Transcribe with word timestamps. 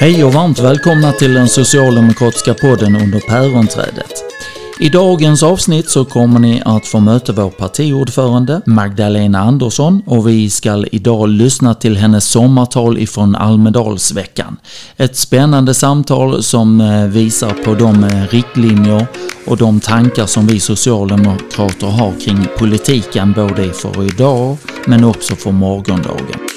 Hej 0.00 0.24
och 0.24 0.32
varmt 0.32 0.58
välkomna 0.58 1.12
till 1.12 1.34
den 1.34 1.48
socialdemokratiska 1.48 2.54
podden 2.54 2.96
under 2.96 3.20
päronträdet. 3.20 4.12
I 4.80 4.88
dagens 4.88 5.42
avsnitt 5.42 5.90
så 5.90 6.04
kommer 6.04 6.40
ni 6.40 6.62
att 6.64 6.86
få 6.86 7.00
möta 7.00 7.32
vår 7.32 7.50
partiordförande 7.50 8.60
Magdalena 8.66 9.38
Andersson 9.40 10.02
och 10.06 10.28
vi 10.28 10.50
ska 10.50 10.84
idag 10.92 11.28
lyssna 11.28 11.74
till 11.74 11.96
hennes 11.96 12.24
sommartal 12.24 12.98
ifrån 12.98 13.36
Almedalsveckan. 13.36 14.56
Ett 14.96 15.16
spännande 15.16 15.74
samtal 15.74 16.42
som 16.42 16.80
eh, 16.80 17.04
visar 17.04 17.50
på 17.64 17.74
de 17.74 18.04
eh, 18.04 18.22
riktlinjer 18.30 19.06
och 19.46 19.56
de 19.56 19.80
tankar 19.80 20.26
som 20.26 20.46
vi 20.46 20.60
socialdemokrater 20.60 21.86
har 21.86 22.12
kring 22.20 22.46
politiken 22.58 23.32
både 23.32 23.72
för 23.72 24.04
idag 24.04 24.56
men 24.86 25.04
också 25.04 25.36
för 25.36 25.50
morgondagen. 25.50 26.49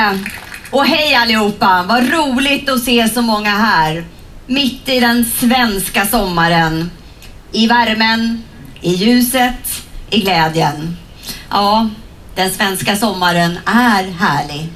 Så! 0.00 0.18
Och 0.70 0.86
hej 0.86 1.14
allihopa! 1.14 1.84
Vad 1.88 2.12
roligt 2.12 2.68
att 2.68 2.82
se 2.82 3.08
så 3.08 3.22
många 3.22 3.50
här. 3.50 4.04
Mitt 4.46 4.88
i 4.88 5.00
den 5.00 5.24
svenska 5.24 6.06
sommaren. 6.06 6.90
I 7.52 7.66
värmen, 7.66 8.42
i 8.80 8.94
ljuset, 8.94 9.82
i 10.10 10.20
glädjen. 10.20 10.96
Ja, 11.50 11.88
den 12.34 12.50
svenska 12.50 12.96
sommaren 12.96 13.58
är 13.66 14.10
härlig. 14.10 14.68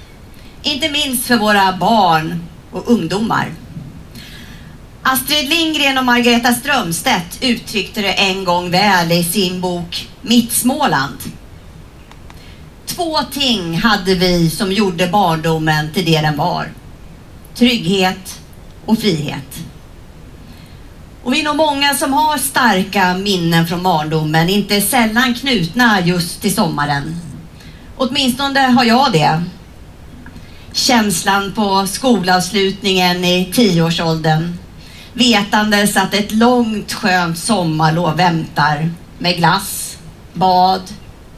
Inte 0.62 0.91
minst 0.91 1.27
för 1.27 1.36
våra 1.36 1.72
barn 1.72 2.44
och 2.72 2.91
ungdomar. 2.91 3.53
Astrid 5.03 5.48
Lindgren 5.48 5.98
och 5.98 6.05
Margareta 6.05 6.55
Strömstedt 6.55 7.38
uttryckte 7.41 8.03
det 8.03 8.12
en 8.12 8.44
gång 8.44 8.70
väl 8.70 9.12
i 9.12 9.25
sin 9.25 9.61
bok 9.61 10.09
Mitt 10.22 10.53
Småland. 10.53 11.19
Två 12.86 13.18
ting 13.32 13.78
hade 13.78 14.14
vi 14.14 14.50
som 14.50 14.72
gjorde 14.72 15.06
barndomen 15.06 15.92
till 15.92 16.04
det 16.04 16.20
den 16.20 16.36
var. 16.36 16.68
Trygghet 17.54 18.41
och 18.86 18.98
frihet. 18.98 19.58
Och 21.22 21.32
vi 21.32 21.41
är 21.41 21.44
nog 21.44 21.56
många 21.56 21.94
som 21.94 22.12
har 22.12 22.38
starka 22.38 23.14
minnen 23.14 23.66
från 23.66 23.82
barndomen, 23.82 24.48
inte 24.48 24.80
sällan 24.80 25.34
knutna 25.34 26.00
just 26.00 26.41
till 26.41 26.54
sommaren. 26.54 27.20
Åtminstone 27.96 28.60
har 28.60 28.84
jag 28.84 29.12
det. 29.12 29.44
Känslan 30.72 31.52
på 31.52 31.86
skolavslutningen 31.86 33.24
i 33.24 33.52
tioårsåldern. 33.52 34.58
Vetandes 35.12 35.96
att 35.96 36.14
ett 36.14 36.32
långt 36.32 36.92
skönt 36.92 37.38
sommarlov 37.38 38.16
väntar 38.16 38.91
med 39.19 39.36
glass, 39.36 39.96
bad, 40.32 40.82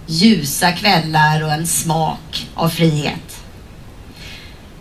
ljusa 0.07 0.73
kvällar 0.73 1.45
och 1.45 1.53
en 1.53 1.67
smak 1.67 2.49
av 2.55 2.69
frihet. 2.69 3.37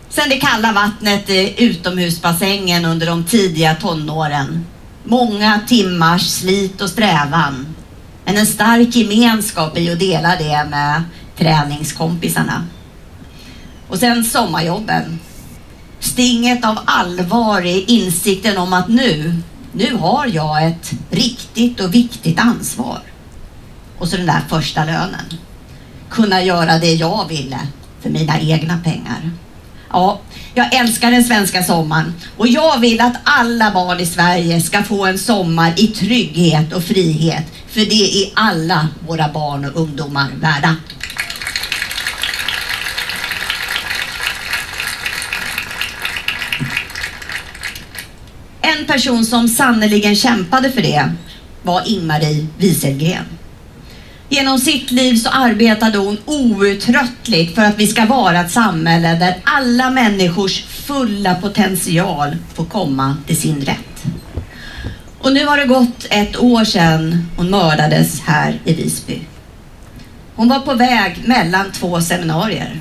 Sen 0.08 0.28
det 0.28 0.36
kalla 0.36 0.72
vattnet 0.72 1.30
i 1.30 1.54
utomhusbassängen 1.64 2.84
under 2.84 3.06
de 3.06 3.24
tidiga 3.24 3.74
tonåren. 3.74 4.66
Många 5.04 5.60
timmars 5.66 6.22
slit 6.22 6.80
och 6.80 6.90
strävan. 6.90 7.66
Men 8.24 8.36
en 8.36 8.46
stark 8.46 8.96
gemenskap 8.96 9.78
i 9.78 9.92
att 9.92 9.98
dela 9.98 10.36
det 10.36 10.66
med 10.70 11.02
träningskompisarna. 11.38 12.66
Och 13.88 13.98
sen 13.98 14.24
sommarjobben. 14.24 15.18
Stinget 16.00 16.64
av 16.64 16.78
allvar 16.84 17.66
i 17.66 17.84
insikten 17.84 18.58
om 18.58 18.72
att 18.72 18.88
nu, 18.88 19.34
nu 19.72 19.94
har 19.94 20.26
jag 20.26 20.66
ett 20.66 20.92
riktigt 21.10 21.80
och 21.80 21.94
viktigt 21.94 22.38
ansvar. 22.38 23.00
Och 23.98 24.08
så 24.08 24.16
den 24.16 24.26
där 24.26 24.42
första 24.48 24.84
lönen. 24.84 25.24
Kunna 26.10 26.42
göra 26.42 26.78
det 26.78 26.94
jag 26.94 27.28
ville 27.28 27.58
för 28.02 28.10
mina 28.10 28.40
egna 28.40 28.78
pengar. 28.84 29.30
Ja, 29.92 30.20
jag 30.54 30.74
älskar 30.74 31.10
den 31.10 31.24
svenska 31.24 31.62
sommaren 31.62 32.14
och 32.36 32.48
jag 32.48 32.78
vill 32.78 33.00
att 33.00 33.16
alla 33.24 33.70
barn 33.70 34.00
i 34.00 34.06
Sverige 34.06 34.60
ska 34.60 34.82
få 34.82 35.06
en 35.06 35.18
sommar 35.18 35.72
i 35.76 35.86
trygghet 35.86 36.72
och 36.72 36.84
frihet. 36.84 37.44
För 37.68 37.80
det 37.80 38.22
är 38.22 38.30
alla 38.34 38.88
våra 39.08 39.28
barn 39.28 39.64
och 39.64 39.80
ungdomar 39.80 40.28
värda. 40.40 40.76
En 48.60 48.86
person 48.86 49.24
som 49.24 49.48
sannerligen 49.48 50.16
kämpade 50.16 50.72
för 50.72 50.82
det 50.82 51.12
var 51.62 51.82
Ingmarie 51.86 52.46
Wieselgren. 52.58 53.24
Genom 54.28 54.58
sitt 54.58 54.90
liv 54.90 55.16
så 55.16 55.28
arbetade 55.28 55.98
hon 55.98 56.18
outtröttligt 56.24 57.54
för 57.54 57.62
att 57.62 57.78
vi 57.78 57.86
ska 57.86 58.06
vara 58.06 58.40
ett 58.40 58.50
samhälle 58.50 59.14
där 59.14 59.36
alla 59.44 59.90
människors 59.90 60.64
fulla 60.64 61.34
potential 61.34 62.36
får 62.54 62.64
komma 62.64 63.16
till 63.26 63.36
sin 63.36 63.60
rätt. 63.60 64.04
Och 65.18 65.32
nu 65.32 65.46
har 65.46 65.56
det 65.56 65.66
gått 65.66 66.06
ett 66.10 66.36
år 66.36 66.64
sedan 66.64 67.28
hon 67.36 67.50
mördades 67.50 68.20
här 68.20 68.60
i 68.64 68.74
Visby. 68.74 69.20
Hon 70.34 70.48
var 70.48 70.60
på 70.60 70.74
väg 70.74 71.22
mellan 71.24 71.72
två 71.72 72.00
seminarier. 72.00 72.80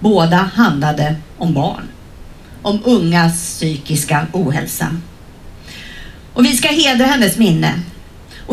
Båda 0.00 0.36
handlade 0.54 1.16
om 1.38 1.54
barn. 1.54 1.88
Om 2.62 2.80
ungas 2.84 3.32
psykiska 3.32 4.26
ohälsa. 4.32 4.96
Och 6.34 6.44
vi 6.44 6.56
ska 6.56 6.68
hedra 6.68 7.06
hennes 7.06 7.38
minne 7.38 7.80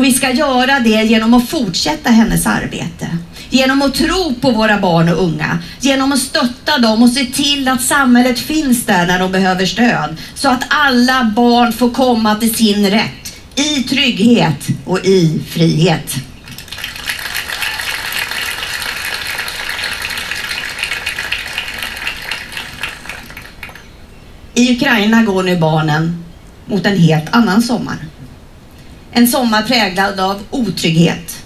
och 0.00 0.06
vi 0.06 0.12
ska 0.12 0.30
göra 0.30 0.80
det 0.80 1.02
genom 1.02 1.34
att 1.34 1.48
fortsätta 1.48 2.10
hennes 2.10 2.46
arbete. 2.46 3.08
Genom 3.50 3.82
att 3.82 3.94
tro 3.94 4.34
på 4.40 4.50
våra 4.50 4.80
barn 4.80 5.08
och 5.08 5.22
unga. 5.24 5.58
Genom 5.80 6.12
att 6.12 6.18
stötta 6.18 6.78
dem 6.78 7.02
och 7.02 7.10
se 7.10 7.24
till 7.24 7.68
att 7.68 7.82
samhället 7.82 8.38
finns 8.38 8.86
där 8.86 9.06
när 9.06 9.18
de 9.18 9.32
behöver 9.32 9.66
stöd. 9.66 10.16
Så 10.34 10.48
att 10.48 10.64
alla 10.68 11.32
barn 11.36 11.72
får 11.72 11.90
komma 11.90 12.34
till 12.34 12.54
sin 12.54 12.90
rätt. 12.90 13.42
I 13.54 13.82
trygghet 13.82 14.68
och 14.84 15.04
i 15.04 15.40
frihet. 15.48 16.14
I 24.54 24.76
Ukraina 24.76 25.22
går 25.22 25.42
nu 25.42 25.58
barnen 25.58 26.24
mot 26.66 26.86
en 26.86 26.98
helt 26.98 27.34
annan 27.34 27.62
sommar. 27.62 27.96
En 29.12 29.26
sommar 29.28 29.62
präglad 29.62 30.20
av 30.20 30.42
otrygghet 30.50 31.44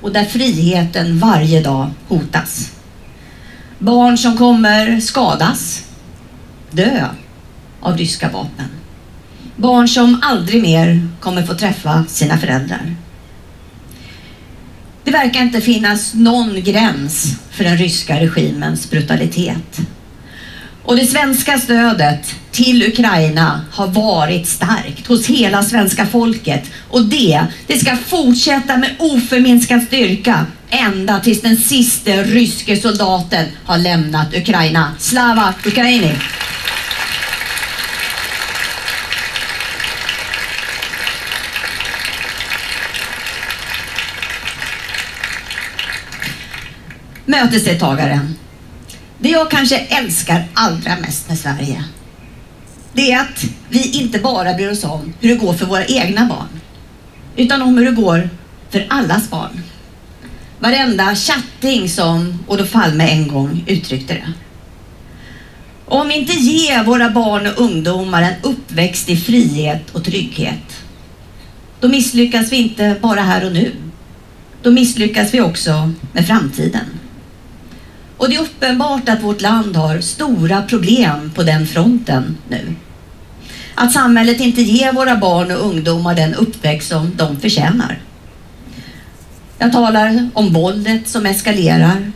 och 0.00 0.12
där 0.12 0.24
friheten 0.24 1.18
varje 1.18 1.62
dag 1.62 1.90
hotas. 2.08 2.72
Barn 3.78 4.18
som 4.18 4.36
kommer 4.36 5.00
skadas, 5.00 5.84
dö 6.70 7.06
av 7.80 7.96
ryska 7.96 8.28
vapen. 8.28 8.68
Barn 9.56 9.88
som 9.88 10.20
aldrig 10.22 10.62
mer 10.62 11.08
kommer 11.20 11.42
få 11.42 11.54
träffa 11.54 12.04
sina 12.08 12.38
föräldrar. 12.38 12.96
Det 15.04 15.10
verkar 15.10 15.42
inte 15.42 15.60
finnas 15.60 16.14
någon 16.14 16.62
gräns 16.62 17.36
för 17.50 17.64
den 17.64 17.76
ryska 17.78 18.20
regimens 18.20 18.90
brutalitet. 18.90 19.80
Och 20.82 20.96
det 20.96 21.06
svenska 21.06 21.58
stödet 21.58 22.34
till 22.52 22.82
Ukraina 22.82 23.60
har 23.72 23.86
varit 23.86 24.48
starkt 24.48 25.06
hos 25.06 25.26
hela 25.26 25.62
svenska 25.62 26.06
folket. 26.06 26.70
Och 26.90 27.04
det, 27.04 27.44
det 27.66 27.78
ska 27.78 27.96
fortsätta 27.96 28.76
med 28.76 28.90
oförminskad 28.98 29.82
styrka 29.82 30.46
ända 30.70 31.20
tills 31.20 31.42
den 31.42 31.56
sista 31.56 32.10
ryske 32.10 32.76
soldaten 32.76 33.46
har 33.64 33.78
lämnat 33.78 34.36
Ukraina. 34.36 34.92
Slava 34.98 35.54
Ukraini! 35.66 36.12
Mötesdeltagaren. 47.26 48.34
Det 49.18 49.28
jag 49.28 49.50
kanske 49.50 49.78
älskar 49.78 50.44
allra 50.54 50.96
mest 50.96 51.28
med 51.28 51.38
Sverige, 51.38 51.84
det 52.92 53.12
är 53.12 53.20
att 53.20 53.44
vi 53.68 53.90
inte 53.90 54.18
bara 54.18 54.54
bryr 54.54 54.70
oss 54.70 54.84
om 54.84 55.12
hur 55.20 55.28
det 55.28 55.34
går 55.34 55.52
för 55.52 55.66
våra 55.66 55.86
egna 55.86 56.26
barn, 56.26 56.60
utan 57.36 57.62
om 57.62 57.78
hur 57.78 57.84
det 57.84 57.90
går 57.90 58.30
för 58.70 58.86
allas 58.88 59.30
barn. 59.30 59.62
Varenda 60.58 61.14
chatting 61.14 61.88
som 61.88 62.44
Olof 62.46 62.72
Palme 62.72 63.10
en 63.10 63.28
gång 63.28 63.64
uttryckte 63.66 64.14
det. 64.14 64.32
Om 65.84 66.08
vi 66.08 66.14
inte 66.14 66.32
ger 66.32 66.84
våra 66.84 67.10
barn 67.10 67.46
och 67.46 67.60
ungdomar 67.60 68.22
en 68.22 68.34
uppväxt 68.42 69.08
i 69.08 69.16
frihet 69.16 69.90
och 69.90 70.04
trygghet, 70.04 70.84
då 71.80 71.88
misslyckas 71.88 72.52
vi 72.52 72.56
inte 72.56 72.96
bara 73.00 73.20
här 73.20 73.46
och 73.46 73.52
nu, 73.52 73.72
då 74.62 74.70
misslyckas 74.70 75.34
vi 75.34 75.40
också 75.40 75.92
med 76.12 76.26
framtiden. 76.26 76.99
Och 78.20 78.28
det 78.28 78.36
är 78.36 78.40
uppenbart 78.40 79.08
att 79.08 79.22
vårt 79.22 79.40
land 79.40 79.76
har 79.76 80.00
stora 80.00 80.62
problem 80.62 81.32
på 81.34 81.42
den 81.42 81.66
fronten 81.66 82.36
nu. 82.48 82.74
Att 83.74 83.92
samhället 83.92 84.40
inte 84.40 84.62
ger 84.62 84.92
våra 84.92 85.16
barn 85.16 85.50
och 85.50 85.66
ungdomar 85.66 86.14
den 86.14 86.34
uppväxt 86.34 86.88
som 86.88 87.16
de 87.16 87.40
förtjänar. 87.40 87.98
Jag 89.58 89.72
talar 89.72 90.30
om 90.34 90.52
våldet 90.52 91.08
som 91.08 91.26
eskalerar, 91.26 92.12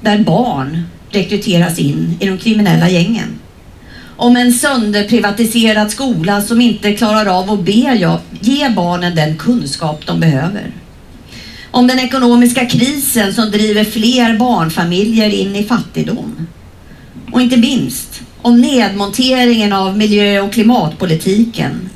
där 0.00 0.18
barn 0.18 0.82
rekryteras 1.10 1.78
in 1.78 2.16
i 2.20 2.26
de 2.26 2.38
kriminella 2.38 2.88
gängen. 2.88 3.38
Om 4.16 4.36
en 4.36 4.52
sönderprivatiserad 4.52 5.90
skola 5.90 6.42
som 6.42 6.60
inte 6.60 6.92
klarar 6.92 7.26
av 7.38 7.50
att 7.50 7.60
be, 7.60 8.18
ge 8.40 8.68
barnen 8.68 9.14
den 9.14 9.36
kunskap 9.36 10.06
de 10.06 10.20
behöver. 10.20 10.72
Om 11.70 11.86
den 11.86 11.98
ekonomiska 11.98 12.66
krisen 12.66 13.34
som 13.34 13.50
driver 13.50 13.84
fler 13.84 14.38
barnfamiljer 14.38 15.34
in 15.34 15.56
i 15.56 15.64
fattigdom. 15.64 16.46
Och 17.32 17.40
inte 17.40 17.56
minst 17.56 18.20
om 18.42 18.60
nedmonteringen 18.60 19.72
av 19.72 19.98
miljö 19.98 20.40
och 20.40 20.52
klimatpolitiken 20.52 21.90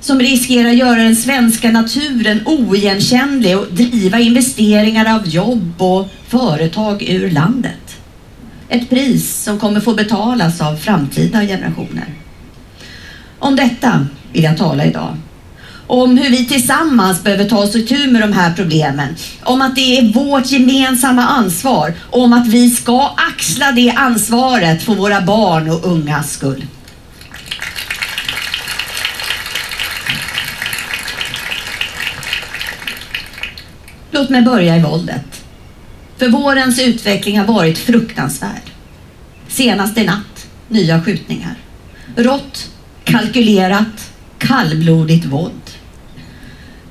som 0.00 0.20
riskerar 0.20 0.70
göra 0.70 1.02
den 1.02 1.16
svenska 1.16 1.70
naturen 1.70 2.40
oigenkännlig 2.46 3.58
och 3.58 3.66
driva 3.70 4.18
investeringar 4.18 5.14
av 5.14 5.28
jobb 5.28 5.82
och 5.82 6.08
företag 6.28 7.02
ur 7.02 7.30
landet. 7.30 7.96
Ett 8.68 8.90
pris 8.90 9.42
som 9.42 9.58
kommer 9.58 9.80
få 9.80 9.94
betalas 9.94 10.60
av 10.60 10.76
framtida 10.76 11.40
generationer. 11.40 12.14
Om 13.38 13.56
detta 13.56 14.06
vill 14.32 14.44
jag 14.44 14.58
tala 14.58 14.84
idag. 14.84 15.16
Om 15.90 16.18
hur 16.18 16.30
vi 16.30 16.46
tillsammans 16.46 17.22
behöver 17.22 17.44
ta 17.44 17.58
oss 17.58 17.76
itu 17.76 18.10
med 18.10 18.22
de 18.22 18.32
här 18.32 18.54
problemen. 18.54 19.16
Om 19.42 19.62
att 19.62 19.74
det 19.74 19.98
är 19.98 20.12
vårt 20.12 20.50
gemensamma 20.50 21.22
ansvar. 21.22 21.94
Och 22.10 22.22
om 22.22 22.32
att 22.32 22.46
vi 22.46 22.70
ska 22.70 23.14
axla 23.16 23.72
det 23.72 23.90
ansvaret 23.90 24.82
för 24.82 24.94
våra 24.94 25.20
barn 25.20 25.70
och 25.70 25.86
ungas 25.86 26.32
skull. 26.32 26.66
Låt 34.10 34.30
mig 34.30 34.42
börja 34.42 34.76
i 34.76 34.82
våldet. 34.82 35.44
För 36.18 36.28
vårens 36.28 36.80
utveckling 36.80 37.38
har 37.38 37.46
varit 37.46 37.78
fruktansvärd. 37.78 38.70
Senast 39.48 39.98
i 39.98 40.04
natt, 40.04 40.46
nya 40.68 41.02
skjutningar. 41.02 41.54
Rått, 42.16 42.70
kalkylerat, 43.04 44.10
kallblodigt 44.38 45.24
våld. 45.24 45.59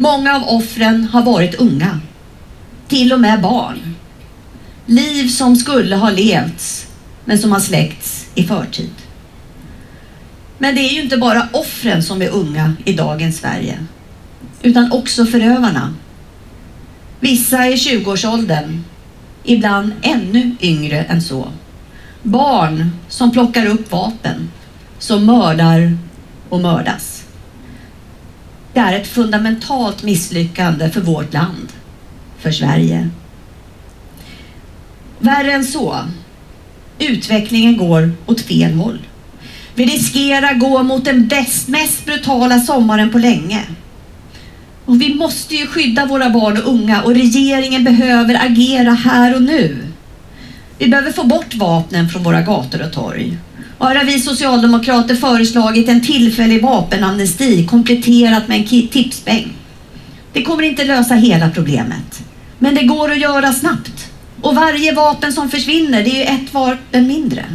Många 0.01 0.35
av 0.35 0.43
offren 0.43 1.03
har 1.03 1.21
varit 1.21 1.55
unga. 1.55 1.99
Till 2.87 3.13
och 3.13 3.19
med 3.19 3.41
barn. 3.41 3.95
Liv 4.85 5.27
som 5.27 5.55
skulle 5.55 5.95
ha 5.95 6.09
levts, 6.09 6.87
men 7.25 7.39
som 7.39 7.51
har 7.51 7.59
släckts 7.59 8.27
i 8.35 8.43
förtid. 8.43 8.91
Men 10.57 10.75
det 10.75 10.81
är 10.81 10.93
ju 10.93 11.01
inte 11.01 11.17
bara 11.17 11.49
offren 11.53 12.03
som 12.03 12.21
är 12.21 12.29
unga 12.29 12.73
i 12.85 12.93
dagens 12.93 13.37
Sverige, 13.37 13.85
utan 14.61 14.91
också 14.91 15.25
förövarna 15.25 15.93
Vissa 17.19 17.67
i 17.67 17.75
20-årsåldern, 17.75 18.83
ibland 19.43 19.91
ännu 20.01 20.55
yngre 20.61 21.03
än 21.03 21.21
så. 21.21 21.47
Barn 22.23 22.91
som 23.07 23.31
plockar 23.31 23.65
upp 23.65 23.91
vapen, 23.91 24.51
som 24.99 25.25
mördar 25.25 25.97
och 26.49 26.61
mördas. 26.61 27.18
Det 28.79 28.83
är 28.83 28.99
ett 28.99 29.07
fundamentalt 29.07 30.03
misslyckande 30.03 30.89
för 30.89 31.01
vårt 31.01 31.33
land, 31.33 31.67
för 32.37 32.51
Sverige. 32.51 33.09
Värre 35.19 35.51
än 35.51 35.65
så, 35.65 35.97
utvecklingen 36.99 37.77
går 37.77 38.11
åt 38.25 38.41
fel 38.41 38.73
håll. 38.73 38.99
Vi 39.75 39.85
riskerar 39.85 40.53
gå 40.53 40.83
mot 40.83 41.05
den 41.05 41.27
bäst, 41.27 41.67
mest 41.67 42.05
brutala 42.05 42.59
sommaren 42.59 43.09
på 43.09 43.17
länge. 43.17 43.65
Och 44.85 45.01
vi 45.01 45.15
måste 45.15 45.55
ju 45.55 45.67
skydda 45.67 46.05
våra 46.05 46.29
barn 46.29 46.57
och 46.57 46.73
unga 46.73 47.01
och 47.01 47.15
regeringen 47.15 47.83
behöver 47.83 48.45
agera 48.45 48.91
här 48.91 49.35
och 49.35 49.41
nu. 49.41 49.77
Vi 50.77 50.87
behöver 50.87 51.11
få 51.11 51.23
bort 51.23 51.55
vapnen 51.55 52.09
från 52.09 52.23
våra 52.23 52.41
gator 52.41 52.81
och 52.81 52.93
torg. 52.93 53.37
Här 53.79 53.95
har 53.95 54.05
vi 54.05 54.19
socialdemokrater 54.19 55.15
föreslagit 55.15 55.89
en 55.89 56.01
tillfällig 56.01 56.61
vapenamnesti 56.61 57.65
kompletterat 57.65 58.47
med 58.47 58.57
en 58.57 58.87
tipspeng. 58.87 59.53
Det 60.33 60.43
kommer 60.43 60.63
inte 60.63 60.83
lösa 60.83 61.13
hela 61.13 61.49
problemet. 61.49 62.23
Men 62.59 62.75
det 62.75 62.83
går 62.83 63.11
att 63.11 63.19
göra 63.19 63.53
snabbt. 63.53 64.11
Och 64.41 64.55
varje 64.55 64.93
vapen 64.93 65.33
som 65.33 65.49
försvinner, 65.49 66.03
det 66.03 66.09
är 66.09 66.15
ju 66.15 66.23
ett 66.23 66.53
vapen 66.53 67.07
mindre. 67.07 67.45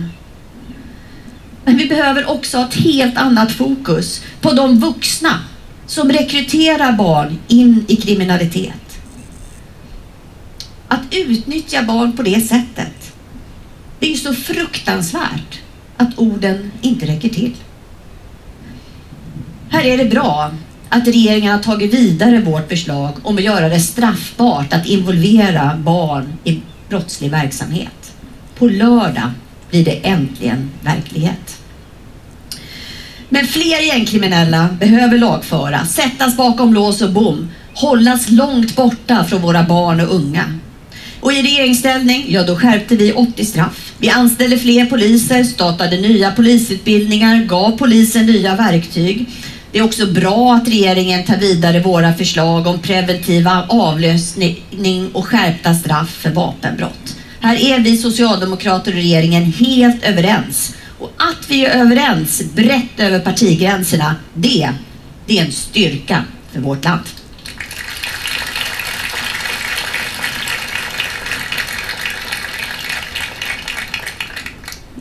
Men 1.65 1.77
vi 1.77 1.87
behöver 1.87 2.31
också 2.31 2.59
ha 2.59 2.69
ett 2.69 2.75
helt 2.75 3.17
annat 3.17 3.53
fokus 3.53 4.23
på 4.41 4.53
de 4.53 4.79
vuxna 4.79 5.41
som 5.87 6.13
rekryterar 6.13 6.93
barn 6.93 7.39
in 7.49 7.85
i 7.89 7.97
kriminalitet. 7.97 9.01
Att 10.89 11.03
utnyttja 11.11 11.83
barn 11.83 12.13
på 12.13 12.23
det 12.23 12.41
sättet, 12.41 13.15
det 13.99 14.07
är 14.07 14.11
ju 14.11 14.17
så 14.17 14.35
fruktansvärt 14.35 15.64
att 15.97 16.19
orden 16.19 16.71
inte 16.81 17.07
räcker 17.07 17.29
till. 17.29 17.55
Här 19.71 19.85
är 19.85 19.99
det 19.99 20.05
bra 20.05 20.51
att 20.89 21.07
regeringen 21.07 21.53
har 21.53 21.59
tagit 21.59 21.95
vidare 21.95 22.41
vårt 22.41 22.69
förslag 22.69 23.13
om 23.23 23.37
att 23.37 23.43
göra 23.43 23.69
det 23.69 23.81
straffbart 23.81 24.73
att 24.73 24.87
involvera 24.87 25.77
barn 25.77 26.33
i 26.45 26.61
brottslig 26.89 27.31
verksamhet. 27.31 28.15
På 28.59 28.67
lördag 28.67 29.31
blir 29.71 29.85
det 29.85 30.07
äntligen 30.07 30.71
verklighet. 30.81 31.59
Men 33.29 33.47
fler 33.47 33.81
gängkriminella 33.81 34.69
behöver 34.81 35.19
lagföras, 35.19 35.93
sättas 35.93 36.37
bakom 36.37 36.75
lås 36.75 37.03
och 37.03 37.13
bom, 37.13 37.51
hållas 37.75 38.31
långt 38.31 38.77
borta 38.77 39.25
från 39.25 39.43
våra 39.43 39.63
barn 39.63 40.01
och 40.01 40.15
unga. 40.15 40.59
Och 41.25 41.33
i 41.33 41.43
regeringsställning, 41.43 42.27
ja 42.29 42.43
då 42.43 42.57
skärpte 42.57 42.97
vi 42.97 43.13
80 43.13 43.45
straff. 43.45 43.93
Vi 43.99 44.11
anställde 44.11 44.59
fler 44.59 44.87
poliser, 44.87 45.45
startade 45.45 45.97
nya 45.97 46.31
polisutbildningar, 46.31 47.45
gav 47.45 47.79
polisen 47.79 48.27
nya 48.27 48.57
verktyg. 48.57 49.27
Det 49.73 49.79
är 49.79 49.83
också 49.83 50.07
bra 50.07 50.55
att 50.55 50.69
regeringen 50.69 51.25
tar 51.25 51.37
vidare 51.37 51.81
våra 51.81 52.15
förslag 52.15 52.67
om 52.67 52.79
preventiva 52.79 53.67
avlösning 53.69 55.11
och 55.13 55.27
skärpta 55.27 55.75
straff 55.75 56.11
för 56.11 56.31
vapenbrott. 56.31 57.17
Här 57.41 57.57
är 57.57 57.79
vi 57.79 57.97
socialdemokrater 57.97 58.93
och 58.93 58.99
regeringen 58.99 59.45
helt 59.45 60.05
överens. 60.05 60.75
Och 60.99 61.13
att 61.17 61.51
vi 61.51 61.67
är 61.67 61.81
överens 61.81 62.43
brett 62.55 63.01
över 63.01 63.19
partigränserna, 63.19 64.17
det, 64.35 64.71
det 65.27 65.39
är 65.39 65.45
en 65.45 65.53
styrka 65.53 66.25
för 66.53 66.61
vårt 66.61 66.85
land. 66.85 67.03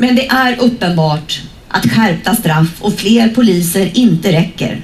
Men 0.04 0.16
det 0.16 0.28
är 0.28 0.60
uppenbart 0.60 1.42
att 1.68 1.92
skärpta 1.92 2.36
straff 2.36 2.82
och 2.82 2.94
fler 2.94 3.30
poliser 3.30 3.92
inte 3.94 4.32
räcker. 4.32 4.82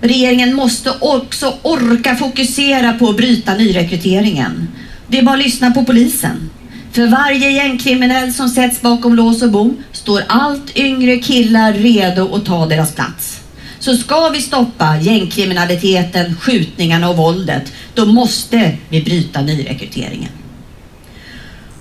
Regeringen 0.00 0.54
måste 0.54 0.92
också 1.00 1.54
orka 1.62 2.16
fokusera 2.16 2.92
på 2.92 3.08
att 3.08 3.16
bryta 3.16 3.54
nyrekryteringen. 3.54 4.68
Det 5.08 5.18
är 5.18 5.22
bara 5.22 5.36
att 5.36 5.44
lyssna 5.44 5.70
på 5.70 5.84
polisen. 5.84 6.50
För 6.92 7.06
varje 7.06 7.50
gängkriminell 7.50 8.32
som 8.32 8.48
sätts 8.48 8.80
bakom 8.82 9.14
lås 9.14 9.42
och 9.42 9.50
bom 9.50 9.76
står 9.92 10.22
allt 10.28 10.76
yngre 10.76 11.16
killar 11.16 11.72
redo 11.72 12.34
att 12.34 12.44
ta 12.44 12.66
deras 12.66 12.94
plats. 12.94 13.40
Så 13.78 13.96
ska 13.96 14.28
vi 14.28 14.42
stoppa 14.42 14.96
gängkriminaliteten, 15.00 16.36
skjutningarna 16.36 17.08
och 17.08 17.16
våldet, 17.16 17.72
då 17.94 18.06
måste 18.06 18.76
vi 18.88 19.02
bryta 19.02 19.42
nyrekryteringen. 19.42 20.32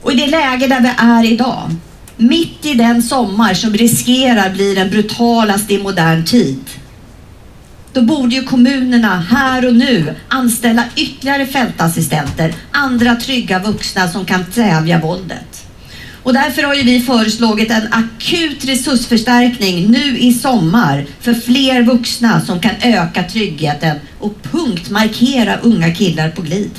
Och 0.01 0.12
i 0.12 0.15
det 0.15 0.27
läge 0.27 0.67
där 0.67 0.82
vi 0.82 0.91
är 0.98 1.34
idag, 1.34 1.72
mitt 2.17 2.65
i 2.65 2.74
den 2.74 3.03
sommar 3.03 3.53
som 3.53 3.74
riskerar 3.74 4.50
bli 4.50 4.75
den 4.75 4.89
brutalaste 4.89 5.74
i 5.74 5.84
modern 5.84 6.25
tid, 6.25 6.60
då 7.93 8.01
borde 8.01 8.36
ju 8.36 8.43
kommunerna 8.43 9.19
här 9.19 9.67
och 9.67 9.75
nu 9.75 10.15
anställa 10.27 10.84
ytterligare 10.95 11.45
fältassistenter, 11.45 12.53
andra 12.72 13.15
trygga 13.15 13.60
vuxna 13.60 14.07
som 14.07 14.25
kan 14.25 14.45
stävja 14.51 15.00
våldet. 15.00 15.65
Och 16.24 16.34
därför 16.34 16.63
har 16.63 16.74
ju 16.74 16.84
vi 16.84 17.01
föreslagit 17.01 17.72
en 17.72 17.93
akut 17.93 18.65
resursförstärkning 18.65 19.91
nu 19.91 20.17
i 20.17 20.34
sommar 20.34 21.05
för 21.19 21.34
fler 21.34 21.84
vuxna 21.84 22.41
som 22.41 22.60
kan 22.60 22.75
öka 22.81 23.24
tryggheten 23.24 24.00
och 24.19 24.43
punktmarkera 24.43 25.57
unga 25.57 25.95
killar 25.95 26.29
på 26.29 26.41
glid. 26.41 26.72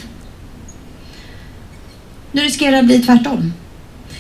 Nu 2.33 2.43
riskerar 2.43 2.73
det 2.73 2.78
att 2.78 2.85
bli 2.85 2.99
tvärtom. 2.99 3.52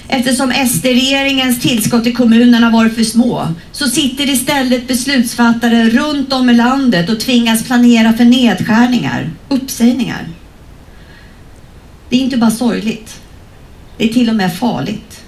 Eftersom 0.08 0.52
SD-regeringens 0.52 1.60
tillskott 1.60 2.04
till 2.04 2.16
kommunerna 2.16 2.70
varit 2.70 2.94
för 2.94 3.04
små 3.04 3.48
så 3.72 3.88
sitter 3.88 4.28
istället 4.28 4.88
beslutsfattare 4.88 5.90
runt 5.90 6.32
om 6.32 6.50
i 6.50 6.54
landet 6.54 7.08
och 7.08 7.20
tvingas 7.20 7.64
planera 7.64 8.12
för 8.12 8.24
nedskärningar, 8.24 9.30
uppsägningar. 9.48 10.28
Det 12.08 12.16
är 12.16 12.20
inte 12.20 12.36
bara 12.36 12.50
sorgligt. 12.50 13.20
Det 13.96 14.10
är 14.10 14.12
till 14.12 14.28
och 14.28 14.34
med 14.34 14.56
farligt. 14.56 15.20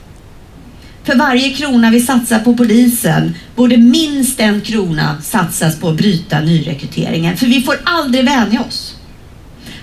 För 1.04 1.16
varje 1.16 1.50
krona 1.50 1.90
vi 1.90 2.00
satsar 2.00 2.38
på 2.38 2.56
polisen 2.56 3.35
borde 3.56 3.76
minst 3.76 4.40
en 4.40 4.61
krona 4.61 5.23
satsas 5.23 5.80
på 5.80 5.88
att 5.88 5.97
bryta 5.97 6.40
nyrekryteringen. 6.40 7.37
För 7.37 7.47
vi 7.47 7.62
får 7.62 7.76
aldrig 7.85 8.25
vänja 8.25 8.61
oss. 8.61 8.98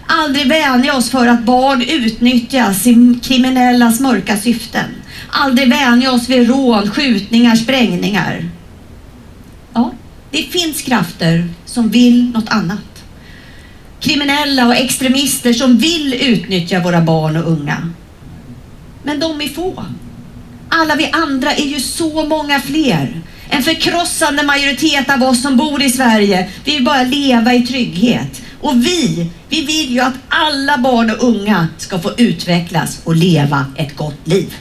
Aldrig 0.08 0.48
vänja 0.48 0.96
oss 0.96 1.10
för 1.10 1.28
att 1.28 1.44
barn 1.44 1.82
utnyttjas 1.82 2.88
i 2.88 3.20
kriminellas 3.24 4.00
mörka 4.00 4.38
syften. 4.38 4.86
Aldrig 5.30 5.70
vänja 5.70 6.12
oss 6.12 6.30
vid 6.30 6.48
rån, 6.48 6.92
skjutningar, 6.92 7.56
sprängningar. 7.56 8.50
Ja, 9.74 9.94
det 10.32 10.38
finns 10.44 10.82
krafter 10.82 11.48
som 11.66 11.90
vill 11.90 12.32
något 12.32 12.50
annat. 12.50 13.04
Kriminella 14.00 14.68
och 14.68 14.76
extremister 14.76 15.54
som 15.54 15.78
vill 15.78 16.14
utnyttja 16.14 16.80
våra 16.80 17.02
barn 17.02 17.38
och 17.38 17.52
unga. 17.52 17.92
Men 19.04 19.20
de 19.20 19.42
är 19.42 19.48
få. 19.48 19.86
Alla 20.70 20.96
vi 20.96 21.10
andra 21.12 21.54
är 21.54 21.66
ju 21.66 21.80
så 21.80 22.26
många 22.26 22.60
fler. 22.60 23.22
En 23.50 23.64
förkrossande 23.64 24.44
majoritet 24.44 25.10
av 25.10 25.24
oss 25.24 25.42
som 25.42 25.58
bor 25.58 25.82
i 25.82 25.90
Sverige 25.90 26.50
vill 26.66 26.84
bara 26.84 27.04
leva 27.04 27.54
i 27.54 27.62
trygghet. 27.62 28.42
Och 28.66 28.86
vi, 28.86 29.30
vi 29.50 29.66
vill 29.66 29.92
ju 29.92 30.00
att 30.00 30.14
alla 30.30 30.78
barn 30.78 31.12
och 31.12 31.24
unga 31.24 31.68
ska 31.78 32.00
få 32.00 32.12
utvecklas 32.18 33.02
och 33.04 33.16
leva 33.16 33.66
ett 33.76 33.96
gott 33.96 34.28
liv. 34.28 34.54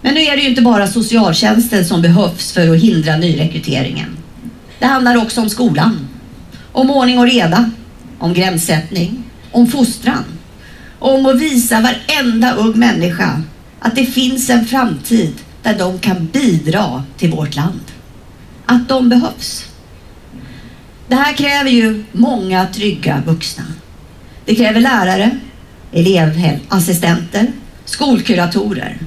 Men 0.00 0.14
nu 0.14 0.20
är 0.20 0.36
det 0.36 0.42
ju 0.42 0.48
inte 0.48 0.62
bara 0.62 0.86
socialtjänsten 0.86 1.84
som 1.84 2.02
behövs 2.02 2.52
för 2.52 2.74
att 2.74 2.82
hindra 2.82 3.16
nyrekryteringen. 3.16 4.16
Det 4.78 4.86
handlar 4.86 5.16
också 5.16 5.40
om 5.40 5.50
skolan, 5.50 6.08
om 6.72 6.90
ordning 6.90 7.18
och 7.18 7.26
reda, 7.26 7.70
om 8.18 8.34
gränssättning, 8.34 9.24
om 9.52 9.66
fostran, 9.66 10.24
om 10.98 11.26
att 11.26 11.40
visa 11.40 11.80
varenda 11.80 12.52
ung 12.52 12.78
människa 12.78 13.42
att 13.80 13.96
det 13.96 14.06
finns 14.06 14.50
en 14.50 14.66
framtid 14.66 15.34
där 15.62 15.78
de 15.78 15.98
kan 15.98 16.26
bidra 16.26 17.04
till 17.16 17.30
vårt 17.30 17.56
land. 17.56 17.80
Att 18.66 18.88
de 18.88 19.08
behövs. 19.08 19.64
Det 21.08 21.14
här 21.14 21.32
kräver 21.32 21.70
ju 21.70 22.04
många 22.12 22.66
trygga 22.66 23.22
vuxna. 23.26 23.64
Det 24.44 24.54
kräver 24.54 24.80
lärare, 24.80 25.38
elevassistenter, 25.92 27.52
skolkuratorer. 27.84 28.98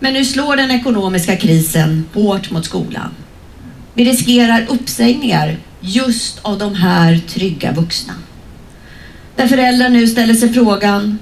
Men 0.00 0.12
nu 0.12 0.24
slår 0.24 0.56
den 0.56 0.70
ekonomiska 0.70 1.36
krisen 1.36 2.04
hårt 2.14 2.50
mot 2.50 2.64
skolan. 2.64 3.10
Vi 3.94 4.04
riskerar 4.04 4.66
uppsägningar 4.68 5.56
just 5.80 6.38
av 6.42 6.58
de 6.58 6.74
här 6.74 7.20
trygga 7.28 7.72
vuxna. 7.72 8.14
Där 9.36 9.48
föräldrar 9.48 9.88
nu 9.88 10.06
ställer 10.06 10.34
sig 10.34 10.52
frågan, 10.52 11.18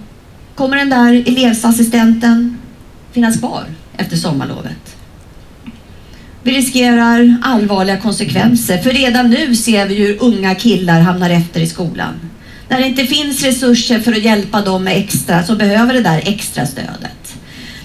kommer 0.60 0.76
den 0.76 0.90
där 0.90 1.12
elevassistenten 1.26 2.58
finnas 3.12 3.38
kvar 3.38 3.64
efter 3.96 4.16
sommarlovet? 4.16 4.96
Vi 6.42 6.56
riskerar 6.56 7.36
allvarliga 7.42 7.96
konsekvenser, 7.96 8.78
för 8.78 8.90
redan 8.90 9.30
nu 9.30 9.54
ser 9.54 9.88
vi 9.88 9.94
hur 9.94 10.22
unga 10.22 10.54
killar 10.54 11.00
hamnar 11.00 11.30
efter 11.30 11.60
i 11.60 11.66
skolan. 11.66 12.14
När 12.68 12.80
det 12.80 12.86
inte 12.86 13.06
finns 13.06 13.42
resurser 13.42 14.00
för 14.00 14.12
att 14.12 14.22
hjälpa 14.22 14.60
dem 14.60 14.84
med 14.84 14.96
extra, 14.96 15.42
som 15.42 15.58
behöver 15.58 15.94
det 15.94 16.02
där 16.02 16.22
extra 16.24 16.66
stödet. 16.66 17.34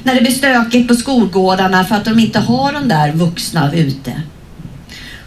När 0.04 0.16
det 0.16 0.22
blir 0.22 0.32
stökigt 0.32 0.88
på 0.88 0.96
skolgårdarna 0.96 1.86
för 1.86 1.96
att 1.96 2.06
de 2.06 2.20
inte 2.20 2.40
har 2.40 2.74
de 2.74 2.88
där 2.88 3.12
vuxna 3.12 3.76
ute. 3.76 4.22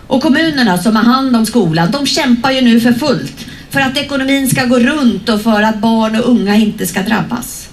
Och 0.07 0.23
kommunerna 0.23 0.78
som 0.78 0.97
har 0.97 1.05
hand 1.05 1.37
om 1.37 1.47
skolan, 1.47 1.90
de 1.90 2.07
kämpar 2.07 2.50
ju 2.50 2.61
nu 2.61 2.81
för 2.81 2.93
fullt 2.93 3.48
för 3.70 3.80
att 3.80 3.96
ekonomin 3.96 4.48
ska 4.48 4.64
gå 4.64 4.78
runt 4.78 5.28
och 5.28 5.42
för 5.42 5.62
att 5.62 5.78
barn 5.78 6.16
och 6.16 6.30
unga 6.30 6.56
inte 6.56 6.87
ska 6.87 7.02
drabbas. 7.02 7.68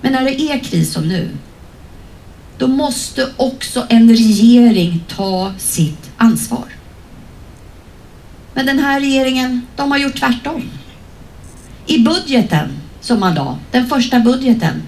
Men 0.00 0.12
när 0.12 0.24
det 0.24 0.40
är 0.40 0.58
kris 0.58 0.92
som 0.92 1.08
nu, 1.08 1.28
då 2.58 2.66
måste 2.66 3.28
också 3.36 3.86
en 3.88 4.10
regering 4.10 5.04
ta 5.08 5.52
sitt 5.58 6.10
ansvar. 6.16 6.64
Men 8.54 8.66
den 8.66 8.78
här 8.78 9.00
regeringen, 9.00 9.66
de 9.76 9.90
har 9.90 9.98
gjort 9.98 10.20
tvärtom. 10.20 10.62
I 11.86 11.98
budgeten 11.98 12.68
som 13.00 13.20
man 13.20 13.34
la, 13.34 13.58
den 13.70 13.86
första 13.86 14.20
budgeten, 14.20 14.82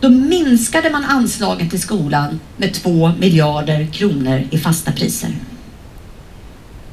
då 0.00 0.08
minskade 0.08 0.90
man 0.90 1.04
anslagen 1.04 1.70
till 1.70 1.80
skolan 1.80 2.40
med 2.56 2.74
2 2.74 3.12
miljarder 3.18 3.86
kronor 3.86 4.44
i 4.50 4.58
fasta 4.58 4.92
priser. 4.92 5.30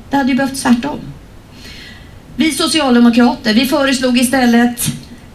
Det 0.10 0.18
hade 0.18 0.30
ju 0.30 0.36
behövt 0.36 0.62
tvärtom. 0.62 1.00
Vi 2.36 2.52
socialdemokrater, 2.52 3.54
vi 3.54 3.66
föreslog 3.66 4.18
istället 4.18 4.88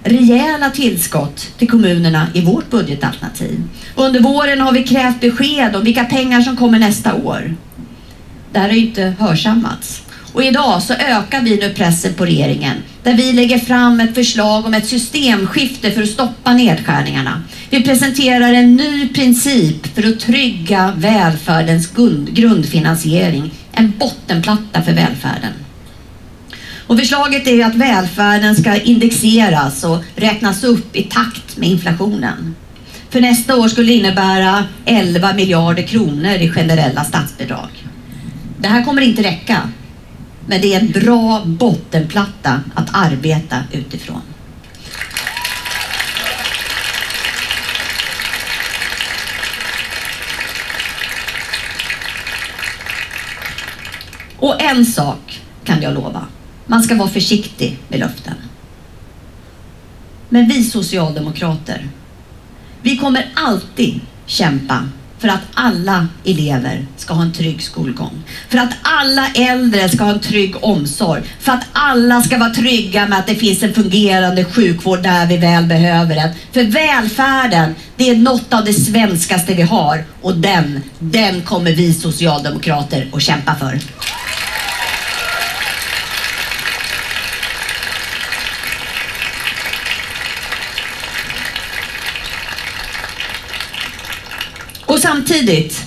rejäla 0.02 0.70
tillskott 0.70 1.48
till 1.58 1.70
kommunerna 1.70 2.26
i 2.34 2.40
vårt 2.40 2.70
budgetalternativ. 2.70 3.62
Under 3.94 4.20
våren 4.20 4.60
har 4.60 4.72
vi 4.72 4.82
krävt 4.82 5.20
besked 5.20 5.76
om 5.76 5.84
vilka 5.84 6.04
pengar 6.04 6.40
som 6.40 6.56
kommer 6.56 6.78
nästa 6.78 7.14
år. 7.14 7.56
Det 8.52 8.58
här 8.58 8.68
har 8.68 8.76
inte 8.76 9.14
hörsammats. 9.18 10.02
Och 10.32 10.44
idag 10.44 10.82
så 10.82 10.94
ökar 10.94 11.42
vi 11.42 11.56
nu 11.56 11.74
pressen 11.74 12.14
på 12.14 12.24
regeringen 12.24 12.76
där 13.02 13.14
vi 13.14 13.32
lägger 13.32 13.58
fram 13.58 14.00
ett 14.00 14.14
förslag 14.14 14.66
om 14.66 14.74
ett 14.74 14.86
systemskifte 14.86 15.90
för 15.90 16.02
att 16.02 16.08
stoppa 16.08 16.54
nedskärningarna. 16.54 17.42
Vi 17.70 17.82
presenterar 17.82 18.52
en 18.52 18.76
ny 18.76 19.08
princip 19.08 19.94
för 19.94 20.08
att 20.08 20.20
trygga 20.20 20.92
välfärdens 20.96 21.90
grundfinansiering, 22.30 23.50
en 23.72 23.92
bottenplatta 23.98 24.82
för 24.82 24.92
välfärden. 24.92 25.52
Och 26.88 26.98
förslaget 26.98 27.46
är 27.46 27.64
att 27.64 27.74
välfärden 27.74 28.56
ska 28.56 28.76
indexeras 28.76 29.84
och 29.84 30.02
räknas 30.16 30.64
upp 30.64 30.96
i 30.96 31.02
takt 31.02 31.56
med 31.56 31.68
inflationen. 31.68 32.54
För 33.10 33.20
nästa 33.20 33.56
år 33.56 33.68
skulle 33.68 33.92
det 33.92 33.96
innebära 33.98 34.64
11 34.84 35.34
miljarder 35.34 35.82
kronor 35.82 36.32
i 36.32 36.50
generella 36.50 37.04
statsbidrag. 37.04 37.68
Det 38.58 38.68
här 38.68 38.84
kommer 38.84 39.02
inte 39.02 39.22
räcka, 39.22 39.68
men 40.46 40.60
det 40.60 40.74
är 40.74 40.80
en 40.80 40.90
bra 40.90 41.42
bottenplatta 41.44 42.60
att 42.74 42.88
arbeta 42.92 43.56
utifrån. 43.72 44.22
Och 54.38 54.62
en 54.62 54.86
sak 54.86 55.40
kan 55.64 55.82
jag 55.82 55.94
lova. 55.94 56.26
Man 56.70 56.82
ska 56.82 56.94
vara 56.94 57.08
försiktig 57.08 57.78
med 57.88 58.00
löften. 58.00 58.34
Men 60.28 60.48
vi 60.48 60.64
socialdemokrater, 60.64 61.88
vi 62.82 62.96
kommer 62.96 63.28
alltid 63.34 64.00
kämpa 64.26 64.88
för 65.18 65.28
att 65.28 65.40
alla 65.54 66.08
elever 66.24 66.86
ska 66.96 67.14
ha 67.14 67.22
en 67.22 67.32
trygg 67.32 67.62
skolgång. 67.62 68.22
För 68.48 68.58
att 68.58 68.72
alla 68.82 69.26
äldre 69.28 69.88
ska 69.88 70.04
ha 70.04 70.12
en 70.12 70.20
trygg 70.20 70.54
omsorg. 70.64 71.22
För 71.40 71.52
att 71.52 71.64
alla 71.72 72.22
ska 72.22 72.38
vara 72.38 72.50
trygga 72.50 73.08
med 73.08 73.18
att 73.18 73.26
det 73.26 73.34
finns 73.34 73.62
en 73.62 73.74
fungerande 73.74 74.44
sjukvård 74.44 75.02
där 75.02 75.26
vi 75.26 75.36
väl 75.36 75.64
behöver 75.64 76.14
den. 76.14 76.30
För 76.52 76.64
välfärden, 76.64 77.74
det 77.96 78.10
är 78.10 78.16
något 78.16 78.54
av 78.54 78.64
det 78.64 78.74
svenskaste 78.74 79.54
vi 79.54 79.62
har 79.62 80.04
och 80.22 80.36
den, 80.36 80.80
den 80.98 81.42
kommer 81.42 81.72
vi 81.72 81.94
socialdemokrater 81.94 83.08
att 83.12 83.22
kämpa 83.22 83.54
för. 83.54 83.80
Och 94.88 95.00
samtidigt, 95.18 95.86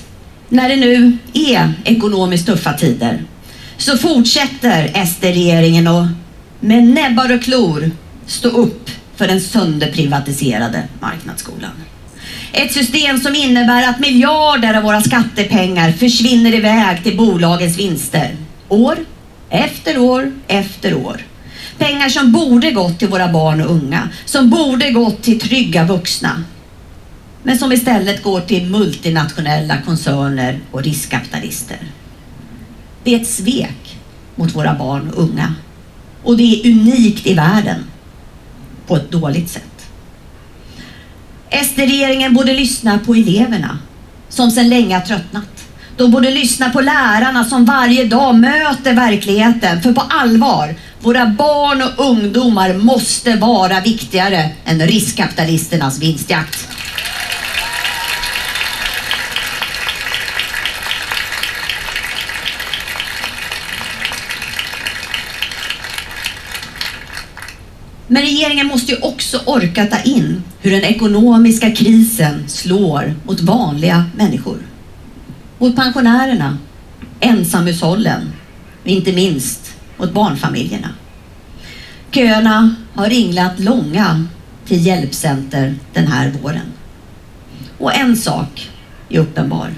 när 0.50 0.70
det 0.70 0.76
nu 0.76 1.18
är 1.34 1.74
ekonomiskt 1.86 2.46
tuffa 2.46 2.74
tider, 2.74 3.24
så 3.78 3.98
fortsätter 3.98 5.06
SD-regeringen 5.06 5.88
att 5.88 6.08
med 6.60 6.84
näbbar 6.84 7.36
och 7.36 7.44
klor 7.44 7.92
stå 8.26 8.50
upp 8.50 8.90
för 9.16 9.28
den 9.28 9.42
sönderprivatiserade 9.42 10.84
marknadsskolan. 11.00 11.72
Ett 12.54 12.74
system 12.74 13.20
som 13.20 13.36
innebär 13.36 13.90
att 13.90 14.00
miljarder 14.00 14.74
av 14.74 14.84
våra 14.84 15.02
skattepengar 15.02 15.92
försvinner 15.92 16.54
iväg 16.54 17.04
till 17.04 17.18
bolagens 17.18 17.78
vinster. 17.78 18.36
År 18.70 18.98
efter 19.50 19.98
år 19.98 20.32
efter 20.48 20.94
år. 20.94 21.22
Pengar 21.78 22.10
som 22.10 22.32
borde 22.32 22.72
gått 22.72 23.00
till 23.00 23.08
våra 23.08 23.32
barn 23.32 23.62
och 23.62 23.72
unga, 23.72 24.10
som 24.26 24.50
borde 24.50 24.92
gått 24.92 25.22
till 25.22 25.40
trygga 25.40 25.84
vuxna 25.86 26.44
men 27.44 27.58
som 27.58 27.72
istället 27.72 28.24
går 28.24 28.42
till 28.42 28.70
multinationella 28.70 29.78
koncerner 29.86 30.60
och 30.72 30.84
riskkapitalister. 30.84 31.78
Det 33.04 33.16
är 33.16 33.20
ett 33.20 33.28
svek 33.28 33.98
mot 34.36 34.56
våra 34.56 34.74
barn 34.74 35.10
och 35.10 35.24
unga. 35.24 35.56
Och 36.24 36.38
det 36.38 36.44
är 36.44 36.72
unikt 36.72 37.28
i 37.28 37.34
världen 37.34 37.84
på 38.88 38.96
ett 38.96 39.12
dåligt 39.12 39.50
sätt. 39.50 39.64
SD-regeringen 41.66 42.34
borde 42.34 42.54
lyssna 42.54 43.00
på 43.00 43.14
eleverna, 43.14 43.78
som 44.30 44.52
sedan 44.52 44.70
länge 44.70 44.96
har 44.96 45.02
tröttnat. 45.02 45.48
De 45.98 46.12
borde 46.12 46.32
lyssna 46.32 46.70
på 46.70 46.82
lärarna 46.82 47.46
som 47.46 47.66
varje 47.66 48.06
dag 48.06 48.36
möter 48.36 48.94
verkligheten. 48.94 49.82
För 49.82 49.94
på 49.94 50.02
allvar, 50.02 50.76
våra 51.00 51.28
barn 51.28 51.82
och 51.82 52.06
ungdomar 52.06 52.74
måste 52.74 53.36
vara 53.36 53.80
viktigare 53.80 54.50
än 54.66 54.88
riskkapitalisternas 54.88 56.00
vinstjakt. 56.00 56.68
Men 68.14 68.22
regeringen 68.22 68.68
måste 68.68 68.92
ju 68.92 68.98
också 68.98 69.42
orka 69.46 69.86
ta 69.86 70.00
in 70.02 70.44
hur 70.62 70.72
den 70.72 70.84
ekonomiska 70.84 71.72
krisen 71.72 72.50
slår 72.50 73.16
mot 73.26 73.42
vanliga 73.42 74.06
människor. 74.16 74.58
Mot 75.58 75.76
pensionärerna, 75.76 76.58
ensamhushållen 77.20 78.34
och 78.82 78.88
inte 78.88 79.14
minst 79.14 79.74
mot 79.98 80.14
barnfamiljerna. 80.14 80.90
Köerna 82.12 82.76
har 82.94 83.10
ringlat 83.10 83.60
långa 83.60 84.26
till 84.66 84.86
hjälpcenter 84.86 85.76
den 85.94 86.08
här 86.08 86.32
våren. 86.42 86.72
Och 87.78 87.96
en 87.96 88.18
sak 88.18 88.70
är 89.10 89.20
uppenbar. 89.20 89.74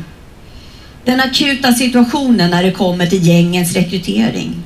Den 1.06 1.20
akuta 1.20 1.74
situationen 1.74 2.52
när 2.52 2.64
det 2.64 2.72
kommer 2.72 3.08
till 3.08 3.28
gängens 3.28 3.74
rekrytering 3.74 4.64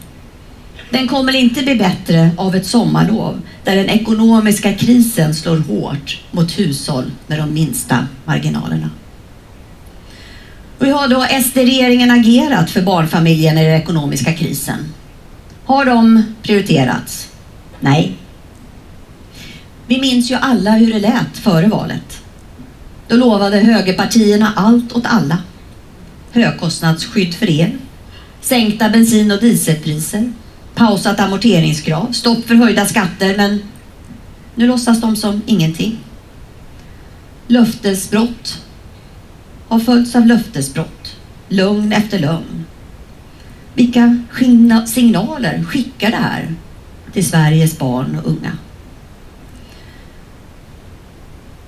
den 0.90 1.08
kommer 1.08 1.36
inte 1.36 1.64
bli 1.64 1.76
bättre 1.76 2.30
av 2.38 2.56
ett 2.56 2.66
sommarlov 2.66 3.42
där 3.64 3.76
den 3.76 3.90
ekonomiska 3.90 4.74
krisen 4.74 5.36
slår 5.36 5.58
hårt 5.58 6.22
mot 6.32 6.60
hushåll 6.60 7.12
med 7.28 7.40
de 7.40 7.54
minsta 7.54 8.08
marginalerna. 8.26 8.90
Hur 10.80 10.92
har 10.92 11.08
då 11.08 11.26
SD-regeringen 11.44 12.12
agerat 12.12 12.70
för 12.70 12.82
barnfamiljerna 12.82 13.62
i 13.62 13.66
den 13.66 13.82
ekonomiska 13.82 14.34
krisen? 14.34 14.94
Har 15.66 15.86
de 15.86 16.24
prioriterats? 16.44 17.30
Nej. 17.80 18.18
Vi 19.88 20.02
minns 20.02 20.32
ju 20.32 20.36
alla 20.36 20.72
hur 20.72 20.94
det 20.94 21.00
lät 21.00 21.38
före 21.38 21.68
valet. 21.68 22.22
Då 23.08 23.16
lovade 23.16 23.58
högerpartierna 23.58 24.54
allt 24.56 24.94
åt 24.94 25.06
alla. 25.06 25.38
Högkostnadsskydd 26.32 27.34
för 27.34 27.50
el, 27.50 27.72
sänkta 28.42 28.90
bensin 28.90 29.32
och 29.32 29.40
dieselpriser, 29.40 30.32
pausat 30.78 31.20
amorteringskrav, 31.20 32.12
stopp 32.12 32.48
för 32.48 32.56
höjda 32.56 32.86
skatter, 32.86 33.38
men 33.38 33.64
nu 34.56 34.68
låtsas 34.68 35.02
de 35.02 35.16
som 35.16 35.42
ingenting. 35.46 35.98
Löftesbrott 37.48 38.62
har 39.68 39.80
följts 39.80 40.16
av 40.16 40.26
löftesbrott, 40.26 41.16
lögn 41.50 41.94
efter 41.94 42.20
lögn. 42.20 42.66
Vilka 43.74 44.20
signaler 44.88 45.64
skickar 45.64 46.12
det 46.12 46.18
här 46.18 46.56
till 47.14 47.26
Sveriges 47.26 47.80
barn 47.80 48.20
och 48.24 48.32
unga? 48.32 48.58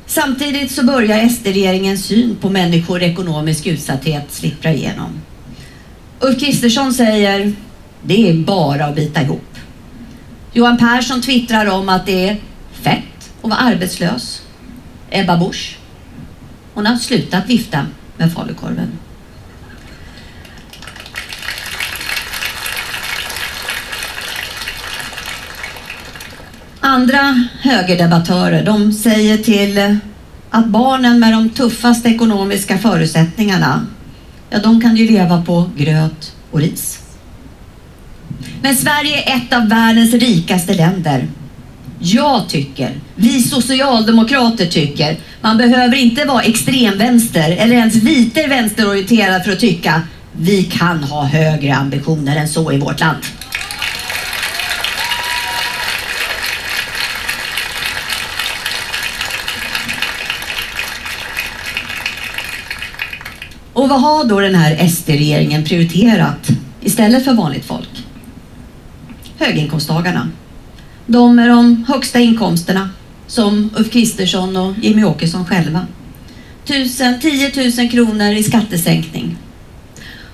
Samtidigt 0.05 0.71
så 0.71 0.85
börjar 0.85 1.29
SD-regeringens 1.29 2.05
syn 2.05 2.35
på 2.41 2.49
människor 2.49 3.01
i 3.01 3.05
ekonomisk 3.05 3.67
utsatthet 3.67 4.25
slippra 4.31 4.73
igenom. 4.73 5.21
Ulf 6.19 6.39
Kristersson 6.39 6.93
säger 6.93 7.53
det 8.03 8.29
är 8.29 8.33
bara 8.33 8.85
att 8.85 8.95
bita 8.95 9.21
ihop. 9.21 9.55
Johan 10.53 10.77
Persson 10.77 11.21
twittrar 11.21 11.65
om 11.65 11.89
att 11.89 12.05
det 12.05 12.29
är 12.29 12.37
fett 12.71 13.31
att 13.41 13.49
vara 13.49 13.59
arbetslös. 13.59 14.41
Ebba 15.09 15.37
Busch, 15.37 15.77
hon 16.73 16.85
har 16.85 16.95
slutat 16.95 17.49
vifta 17.49 17.85
med 18.17 18.33
falukorven. 18.33 18.91
Andra 26.79 27.45
högerdebattörer 27.61 28.65
de 28.65 28.93
säger 28.93 29.37
till 29.37 29.97
att 30.49 30.65
barnen 30.65 31.19
med 31.19 31.33
de 31.33 31.49
tuffaste 31.49 32.09
ekonomiska 32.09 32.77
förutsättningarna, 32.77 33.85
ja 34.49 34.59
de 34.59 34.81
kan 34.81 34.95
ju 34.95 35.07
leva 35.07 35.41
på 35.41 35.69
gröt 35.77 36.35
och 36.51 36.59
ris. 36.59 37.08
Men 38.61 38.75
Sverige 38.75 39.23
är 39.23 39.37
ett 39.37 39.53
av 39.53 39.69
världens 39.69 40.13
rikaste 40.13 40.73
länder. 40.73 41.27
Jag 41.99 42.49
tycker, 42.49 42.91
vi 43.15 43.43
socialdemokrater 43.43 44.65
tycker, 44.65 45.17
man 45.41 45.57
behöver 45.57 45.97
inte 45.97 46.25
vara 46.25 46.41
extremvänster 46.41 47.51
eller 47.51 47.75
ens 47.75 48.03
lite 48.03 48.47
vänsterorienterad 48.47 49.43
för 49.43 49.51
att 49.51 49.59
tycka 49.59 50.01
vi 50.37 50.63
kan 50.63 51.03
ha 51.03 51.23
högre 51.23 51.75
ambitioner 51.75 52.37
än 52.37 52.47
så 52.47 52.71
i 52.71 52.77
vårt 52.77 52.99
land. 52.99 53.17
Och 63.73 63.89
vad 63.89 64.01
har 64.01 64.23
då 64.23 64.39
den 64.39 64.55
här 64.55 64.87
SD-regeringen 64.87 65.63
prioriterat 65.63 66.49
istället 66.81 67.25
för 67.25 67.33
vanligt 67.33 67.65
folk? 67.65 67.88
Höginkomsttagarna. 69.49 70.29
De 71.05 71.35
med 71.35 71.49
de 71.49 71.85
högsta 71.87 72.19
inkomsterna, 72.19 72.89
som 73.27 73.69
Ulf 73.77 73.91
Kristersson 73.91 74.57
och 74.57 74.73
Jimmy 74.81 75.03
Åkesson 75.03 75.45
själva. 75.45 75.87
10 76.65 77.51
000 77.77 77.89
kronor 77.89 78.31
i 78.31 78.43
skattesänkning. 78.43 79.37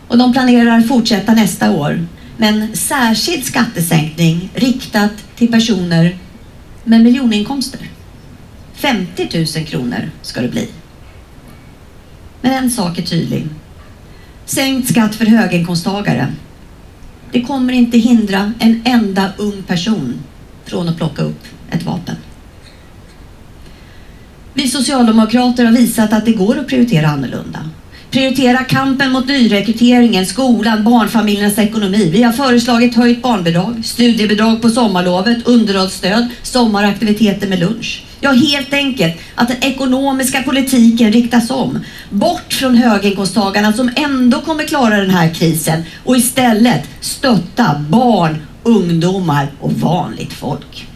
Och 0.07 0.17
de 0.17 0.33
planerar 0.33 0.81
fortsätta 0.81 1.33
nästa 1.33 1.71
år 1.71 2.05
med 2.37 2.49
en 2.49 2.75
särskild 2.75 3.45
skattesänkning 3.45 4.49
riktat 4.55 5.11
till 5.35 5.51
personer 5.51 6.17
med 6.83 7.01
miljoninkomster. 7.01 7.79
50 8.73 9.29
000 9.57 9.65
kronor 9.65 10.11
ska 10.21 10.41
det 10.41 10.47
bli. 10.47 10.67
Men 12.41 12.51
en 12.51 12.71
sak 12.71 12.99
är 12.99 13.03
tydlig. 13.03 13.47
Sänkt 14.45 14.89
skatt 14.89 15.15
för 15.15 15.25
höginkomsttagare 15.25 16.33
det 17.35 17.41
kommer 17.41 17.73
inte 17.73 17.97
hindra 17.97 18.53
en 18.59 18.81
enda 18.85 19.31
ung 19.37 19.63
person 19.63 20.13
från 20.65 20.89
att 20.89 20.97
plocka 20.97 21.21
upp 21.21 21.43
ett 21.71 21.83
vapen. 21.83 22.15
Vi 24.53 24.67
socialdemokrater 24.67 25.65
har 25.65 25.71
visat 25.71 26.13
att 26.13 26.25
det 26.25 26.31
går 26.31 26.59
att 26.59 26.67
prioritera 26.67 27.07
annorlunda. 27.07 27.69
Prioritera 28.15 28.63
kampen 28.63 29.11
mot 29.11 29.27
nyrekryteringen, 29.27 30.25
skolan, 30.25 30.83
barnfamiljernas 30.83 31.57
ekonomi. 31.57 32.09
Vi 32.13 32.23
har 32.23 32.33
föreslagit 32.33 32.95
höjt 32.95 33.21
barnbidrag, 33.21 33.81
studiebidrag 33.85 34.61
på 34.61 34.69
sommarlovet, 34.69 35.47
underhållsstöd, 35.47 36.27
sommaraktiviteter 36.43 37.47
med 37.47 37.59
lunch. 37.59 38.03
Ja, 38.21 38.31
helt 38.31 38.73
enkelt 38.73 39.15
att 39.35 39.47
den 39.47 39.63
ekonomiska 39.63 40.43
politiken 40.43 41.11
riktas 41.11 41.49
om. 41.49 41.79
Bort 42.09 42.53
från 42.53 42.75
höginkomsttagarna 42.75 43.73
som 43.73 43.91
ändå 43.95 44.41
kommer 44.41 44.63
klara 44.63 44.97
den 44.97 45.09
här 45.09 45.33
krisen 45.33 45.83
och 46.03 46.17
istället 46.17 46.83
stötta 47.01 47.85
barn, 47.89 48.37
ungdomar 48.63 49.47
och 49.59 49.73
vanligt 49.73 50.33
folk. 50.33 50.87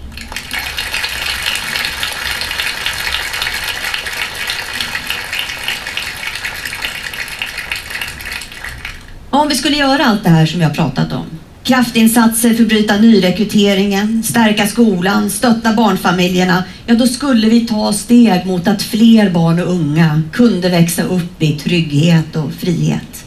Om 9.30 9.48
vi 9.48 9.56
skulle 9.56 9.78
göra 9.78 10.06
allt 10.06 10.24
det 10.24 10.30
här 10.30 10.46
som 10.46 10.62
jag 10.62 10.74
pratat 10.74 11.14
om 11.14 11.26
kraftinsatser 11.70 12.54
för 12.54 12.64
att 12.64 12.70
bryta 12.70 12.98
nyrekryteringen, 12.98 14.24
stärka 14.24 14.68
skolan, 14.68 15.30
stötta 15.30 15.74
barnfamiljerna, 15.74 16.64
ja 16.86 16.96
då 16.96 17.08
skulle 17.08 17.50
vi 17.50 17.68
ta 17.68 17.94
steg 17.94 18.46
mot 18.46 18.68
att 18.68 18.82
fler 18.82 19.30
barn 19.30 19.60
och 19.60 19.72
unga 19.72 20.22
kunde 20.34 20.70
växa 20.70 21.04
upp 21.04 21.42
i 21.42 21.52
trygghet 21.52 22.36
och 22.36 22.54
frihet. 22.54 23.26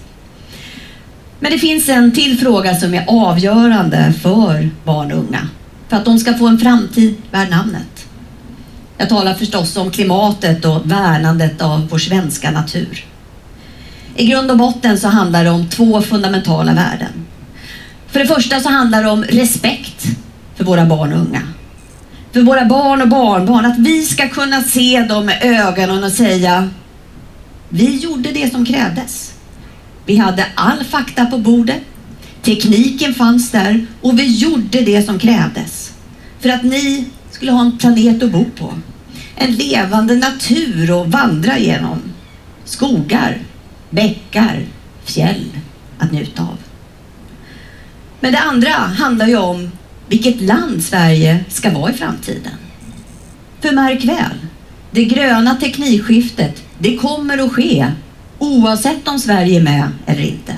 Men 1.41 1.53
det 1.53 1.59
finns 1.59 1.89
en 1.89 2.13
till 2.13 2.39
fråga 2.39 2.75
som 2.75 2.95
är 2.95 3.05
avgörande 3.09 4.13
för 4.23 4.71
barn 4.85 5.13
och 5.13 5.19
unga, 5.19 5.49
för 5.89 5.97
att 5.97 6.05
de 6.05 6.19
ska 6.19 6.35
få 6.35 6.47
en 6.47 6.59
framtid 6.59 7.15
värd 7.31 7.51
namnet. 7.51 8.07
Jag 8.99 9.09
talar 9.09 9.35
förstås 9.35 9.77
om 9.77 9.91
klimatet 9.91 10.65
och 10.65 10.91
värnandet 10.91 11.63
av 11.63 11.89
vår 11.89 11.99
svenska 11.99 12.51
natur. 12.51 13.05
I 14.17 14.27
grund 14.27 14.51
och 14.51 14.59
botten 14.59 14.99
så 14.99 15.09
handlar 15.09 15.45
det 15.45 15.51
om 15.51 15.69
två 15.69 16.03
fundamentala 16.03 16.75
värden. 16.75 17.13
För 18.07 18.21
det 18.21 18.27
första 18.27 18.61
så 18.61 18.69
handlar 18.69 19.03
det 19.03 19.11
om 19.11 19.25
respekt 19.25 20.07
för 20.57 20.65
våra 20.65 20.87
barn 20.87 21.13
och 21.13 21.19
unga. 21.19 21.43
För 22.33 22.43
våra 22.43 22.65
barn 22.65 23.03
och 23.03 23.09
barnbarn, 23.09 23.65
att 23.65 23.79
vi 23.79 24.03
ska 24.03 24.29
kunna 24.29 24.63
se 24.63 25.01
dem 25.09 25.27
med 25.27 25.39
ögonen 25.43 26.05
och 26.05 26.13
säga 26.13 26.71
vi 27.69 27.97
gjorde 27.97 28.33
det 28.33 28.53
som 28.53 28.67
krävdes. 28.67 29.35
Vi 30.07 30.17
hade 30.17 30.47
all 30.55 30.85
fakta 30.85 31.27
på 31.27 31.39
bordet. 31.39 31.81
Tekniken 32.43 33.15
fanns 33.15 33.51
där 33.51 33.87
och 34.01 34.19
vi 34.19 34.37
gjorde 34.37 34.81
det 34.81 35.03
som 35.03 35.19
krävdes. 35.19 35.93
För 36.41 36.49
att 36.49 36.63
ni 36.63 37.05
skulle 37.31 37.53
ha 37.53 37.61
en 37.61 37.79
planet 37.79 38.23
att 38.23 38.33
bo 38.33 38.45
på. 38.59 38.75
En 39.37 39.55
levande 39.55 40.15
natur 40.17 41.03
att 41.03 41.09
vandra 41.09 41.59
genom. 41.59 41.99
Skogar, 42.65 43.39
bäckar, 43.93 44.67
fjäll 45.05 45.45
att 45.99 46.13
njuta 46.13 46.43
av. 46.43 46.57
Men 48.21 48.33
det 48.33 48.39
andra 48.39 48.71
handlar 48.71 49.27
ju 49.27 49.37
om 49.37 49.71
vilket 50.09 50.41
land 50.41 50.85
Sverige 50.85 51.45
ska 51.49 51.71
vara 51.71 51.91
i 51.91 51.95
framtiden. 51.95 52.53
För 53.61 53.73
märk 53.73 54.05
väl, 54.05 54.37
det 54.91 55.05
gröna 55.05 55.55
teknikskiftet, 55.55 56.63
det 56.79 56.97
kommer 56.97 57.39
att 57.39 57.53
ske 57.53 57.87
oavsett 58.39 59.09
om 59.09 59.19
Sverige 59.19 59.61
är 59.61 59.63
med 59.63 59.89
eller 60.07 60.23
inte. 60.23 60.57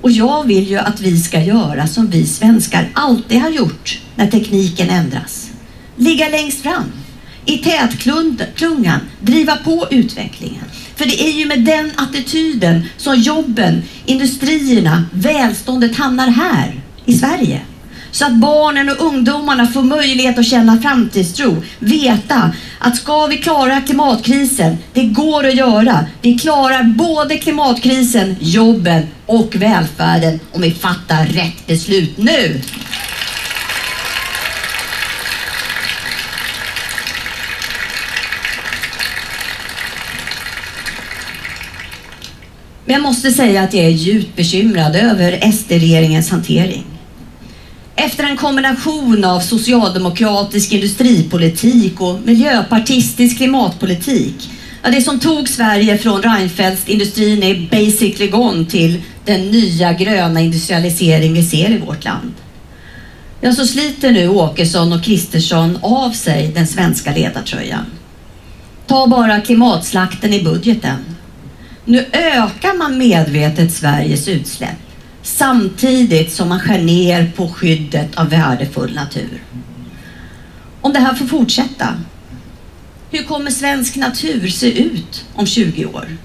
Och 0.00 0.10
jag 0.10 0.46
vill 0.46 0.70
ju 0.70 0.78
att 0.78 1.00
vi 1.00 1.20
ska 1.20 1.42
göra 1.42 1.86
som 1.86 2.06
vi 2.06 2.26
svenskar 2.26 2.88
alltid 2.94 3.40
har 3.40 3.50
gjort 3.50 4.00
när 4.16 4.26
tekniken 4.26 4.90
ändras. 4.90 5.50
Ligga 5.96 6.28
längst 6.28 6.62
fram, 6.62 6.84
i 7.44 7.58
tätklungan, 7.58 9.00
driva 9.20 9.56
på 9.56 9.86
utvecklingen. 9.90 10.64
För 11.00 11.06
det 11.06 11.22
är 11.22 11.32
ju 11.32 11.46
med 11.46 11.60
den 11.60 11.92
attityden 11.96 12.82
som 12.96 13.16
jobben, 13.16 13.82
industrierna, 14.06 15.04
välståndet 15.12 15.96
hamnar 15.96 16.28
här 16.28 16.80
i 17.04 17.12
Sverige. 17.12 17.60
Så 18.10 18.26
att 18.26 18.34
barnen 18.34 18.88
och 18.88 19.06
ungdomarna 19.06 19.66
får 19.66 19.82
möjlighet 19.82 20.38
att 20.38 20.46
känna 20.46 20.80
framtidstro. 20.80 21.62
Veta 21.78 22.50
att 22.78 22.96
ska 22.96 23.26
vi 23.26 23.36
klara 23.36 23.80
klimatkrisen, 23.80 24.76
det 24.92 25.04
går 25.04 25.46
att 25.46 25.54
göra. 25.54 26.06
Vi 26.22 26.38
klarar 26.38 26.82
både 26.82 27.38
klimatkrisen, 27.38 28.36
jobben 28.40 29.06
och 29.26 29.56
välfärden 29.56 30.40
om 30.52 30.62
vi 30.62 30.70
fattar 30.70 31.26
rätt 31.26 31.66
beslut 31.66 32.18
nu. 32.18 32.60
Men 42.90 42.94
jag 42.94 43.02
måste 43.02 43.30
säga 43.32 43.62
att 43.62 43.74
jag 43.74 43.84
är 43.84 43.90
djupt 43.90 44.36
bekymrad 44.36 44.96
över 44.96 45.52
SD-regeringens 45.52 46.30
hantering. 46.30 46.84
Efter 47.96 48.24
en 48.24 48.36
kombination 48.36 49.24
av 49.24 49.40
socialdemokratisk 49.40 50.72
industripolitik 50.72 52.00
och 52.00 52.20
miljöpartistisk 52.24 53.36
klimatpolitik. 53.36 54.50
Ja, 54.82 54.90
det 54.90 55.02
som 55.02 55.20
tog 55.20 55.48
Sverige 55.48 55.98
från 55.98 56.22
Reinfeldtindustrin 56.22 57.42
är 57.42 57.68
basically 57.70 58.30
gone 58.30 58.64
till 58.64 59.02
den 59.24 59.50
nya 59.50 59.92
gröna 59.92 60.40
industrialisering 60.40 61.32
vi 61.32 61.42
ser 61.42 61.70
i 61.70 61.78
vårt 61.78 62.04
land. 62.04 62.34
Ja, 63.40 63.52
så 63.52 63.66
sliter 63.66 64.12
nu 64.12 64.28
Åkesson 64.28 64.92
och 64.92 65.04
Kristersson 65.04 65.78
av 65.82 66.10
sig 66.10 66.52
den 66.54 66.66
svenska 66.66 67.14
ledartröjan. 67.14 67.84
Ta 68.86 69.06
bara 69.06 69.40
klimatslakten 69.40 70.32
i 70.32 70.42
budgeten. 70.42 71.16
Nu 71.90 72.06
ökar 72.12 72.78
man 72.78 72.98
medvetet 72.98 73.72
Sveriges 73.72 74.28
utsläpp 74.28 74.78
samtidigt 75.22 76.32
som 76.32 76.48
man 76.48 76.60
skär 76.60 76.78
ner 76.78 77.32
på 77.36 77.48
skyddet 77.48 78.18
av 78.18 78.28
värdefull 78.28 78.94
natur. 78.94 79.42
Om 80.80 80.92
det 80.92 80.98
här 80.98 81.14
får 81.14 81.26
fortsätta, 81.26 81.94
hur 83.10 83.22
kommer 83.22 83.50
svensk 83.50 83.96
natur 83.96 84.48
se 84.48 84.82
ut 84.82 85.24
om 85.34 85.46
20 85.46 85.86
år? 85.86 86.16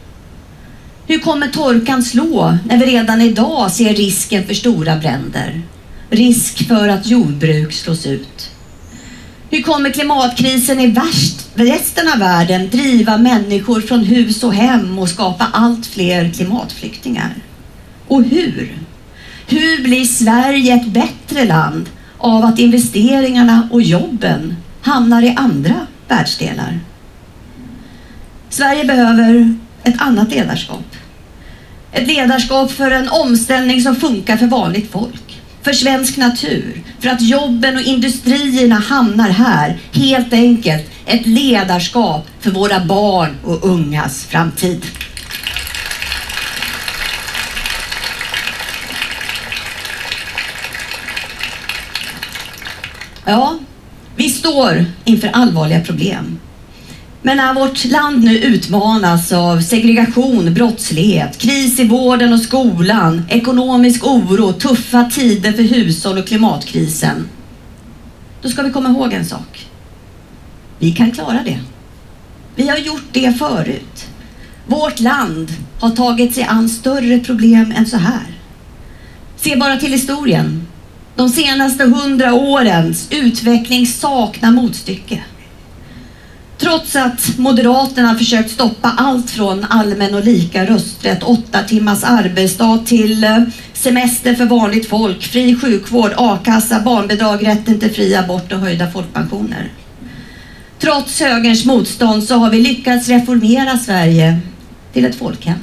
Hur 1.08 1.20
kommer 1.20 1.48
torkan 1.48 2.04
slå 2.04 2.58
när 2.66 2.78
vi 2.78 2.86
redan 2.86 3.22
idag 3.22 3.72
ser 3.72 3.94
risken 3.94 4.48
för 4.48 4.54
stora 4.54 4.96
bränder? 4.96 5.62
Risk 6.10 6.68
för 6.68 6.90
att 6.90 7.08
jordbruk 7.08 7.74
slås 7.74 8.06
ut. 8.06 8.52
Hur 9.50 9.62
kommer 9.62 9.90
klimatkrisen 9.90 10.80
i 10.80 10.88
värst, 10.88 11.45
resten 11.56 12.08
av 12.14 12.20
världen 12.20 12.70
driva 12.70 13.18
människor 13.18 13.82
från 13.82 14.04
hus 14.04 14.44
och 14.44 14.54
hem 14.54 15.00
och 15.00 15.10
skapa 15.10 15.48
allt 15.54 15.86
fler 15.86 16.30
klimatflyktingar? 16.30 17.32
Och 18.08 18.24
hur? 18.24 18.78
Hur 19.48 19.84
blir 19.84 20.06
Sverige 20.06 20.74
ett 20.74 20.88
bättre 20.88 21.46
land 21.46 21.90
av 22.18 22.46
att 22.46 22.60
investeringarna 22.60 23.70
och 23.72 23.82
jobben 23.82 24.56
hamnar 24.82 25.22
i 25.22 25.36
andra 25.38 25.76
världsdelar? 26.08 26.80
Sverige 28.50 28.86
behöver 28.86 29.56
ett 29.84 30.02
annat 30.02 30.32
ledarskap. 30.32 30.96
Ett 31.92 32.08
ledarskap 32.08 32.72
för 32.72 32.92
en 32.92 33.10
omställning 33.10 33.82
som 33.82 33.96
funkar 33.96 34.38
för 34.38 34.48
vanligt 34.48 34.92
folk, 34.92 35.35
för 35.66 35.74
svensk 35.74 36.18
natur, 36.18 36.84
för 37.00 37.10
att 37.10 37.22
jobben 37.22 37.76
och 37.76 37.82
industrierna 37.82 38.76
hamnar 38.76 39.30
här. 39.30 39.78
Helt 39.92 40.34
enkelt 40.34 40.92
ett 41.06 41.26
ledarskap 41.26 42.28
för 42.40 42.52
våra 42.52 42.86
barn 42.86 43.36
och 43.44 43.66
ungas 43.66 44.26
framtid. 44.26 44.86
Ja, 53.26 53.60
vi 54.16 54.30
står 54.30 54.86
inför 55.06 55.28
allvarliga 55.28 55.82
problem. 55.82 56.40
Men 57.26 57.38
när 57.38 57.54
vårt 57.54 57.86
land 57.86 58.24
nu 58.24 58.38
utmanas 58.38 59.32
av 59.32 59.62
segregation, 59.62 60.54
brottslighet, 60.54 61.38
kris 61.38 61.80
i 61.80 61.88
vården 61.88 62.34
och 62.34 62.40
skolan, 62.40 63.26
ekonomisk 63.30 64.06
oro, 64.08 64.54
tuffa 64.54 65.04
tider 65.04 65.52
för 65.52 65.64
hushåll 65.64 66.18
och 66.18 66.28
klimatkrisen. 66.28 67.30
Då 68.42 68.50
ska 68.50 68.62
vi 68.62 68.72
komma 68.72 68.90
ihåg 68.90 69.14
en 69.14 69.26
sak. 69.26 69.68
Vi 70.80 70.92
kan 70.92 71.12
klara 71.12 71.40
det. 71.46 71.60
Vi 72.56 72.68
har 72.68 72.78
gjort 72.78 73.08
det 73.12 73.34
förut. 73.40 74.08
Vårt 74.68 75.00
land 75.00 75.52
har 75.80 75.90
tagit 75.90 76.36
sig 76.36 76.44
an 76.44 76.70
större 76.70 77.20
problem 77.20 77.74
än 77.78 77.86
så 77.86 77.98
här. 77.98 78.26
Se 79.38 79.56
bara 79.56 79.78
till 79.78 79.92
historien. 79.92 80.68
De 81.16 81.30
senaste 81.30 81.84
hundra 81.84 82.34
årens 82.34 83.08
utveckling 83.12 83.88
saknar 83.88 84.52
motstycke. 84.52 85.24
Trots 86.58 86.96
att 86.96 87.38
Moderaterna 87.38 88.16
försökt 88.16 88.52
stoppa 88.52 88.94
allt 88.98 89.32
från 89.32 89.66
allmän 89.70 90.14
och 90.14 90.24
lika 90.24 90.66
rösträtt, 90.66 91.24
åtta 91.24 91.64
timmars 91.64 92.04
arbetsdag 92.04 92.80
till 92.86 93.24
eh, 93.24 93.40
semester 93.74 94.36
för 94.36 94.46
vanligt 94.46 94.90
folk, 94.90 95.24
fri 95.24 95.56
sjukvård, 95.56 96.12
a-kassa, 96.18 96.80
barnbidrag, 96.80 97.48
rätten 97.48 97.80
till 97.80 97.94
fri 97.94 98.16
abort 98.16 98.52
och 98.52 98.60
höjda 98.60 98.92
folkpensioner. 98.92 99.72
Trots 100.80 101.22
högerns 101.22 101.66
motstånd 101.66 102.24
så 102.24 102.36
har 102.36 102.50
vi 102.50 102.60
lyckats 102.60 103.08
reformera 103.08 103.78
Sverige 103.78 104.40
till 104.94 105.06
ett 105.06 105.16
folkhem. 105.16 105.60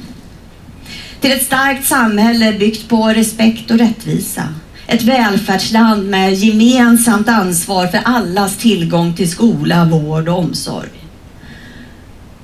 Till 1.19 1.31
ett 1.31 1.45
starkt 1.45 1.87
samhälle 1.87 2.53
byggt 2.53 2.89
på 2.89 3.07
respekt 3.07 3.71
och 3.71 3.77
rättvisa 3.77 4.43
ett 4.87 5.03
välfärdsland 5.03 6.09
med 6.09 6.33
gemensamt 6.33 7.29
ansvar 7.29 7.87
för 7.87 7.99
allas 8.05 8.57
tillgång 8.57 9.13
till 9.13 9.31
skola, 9.31 9.85
vård 9.85 10.29
och 10.29 10.39
omsorg. 10.39 10.89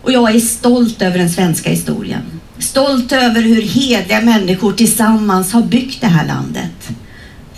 Och 0.01 0.11
jag 0.11 0.35
är 0.35 0.39
stolt 0.39 1.01
över 1.01 1.17
den 1.17 1.29
svenska 1.29 1.69
historien. 1.69 2.21
Stolt 2.59 3.11
över 3.11 3.41
hur 3.41 3.61
hedliga 3.61 4.21
människor 4.21 4.73
tillsammans 4.73 5.53
har 5.53 5.61
byggt 5.61 6.01
det 6.01 6.07
här 6.07 6.27
landet. 6.27 6.89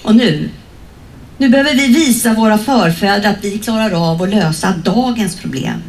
Och 0.01 0.15
nu, 0.15 0.49
nu 1.37 1.49
behöver 1.49 1.75
vi 1.75 1.87
visa 1.87 2.33
våra 2.33 2.57
förfäder 2.57 3.29
att 3.29 3.43
vi 3.43 3.57
klarar 3.57 4.11
av 4.11 4.21
att 4.21 4.29
lösa 4.29 4.73
dagens 4.83 5.35
problem. 5.35 5.81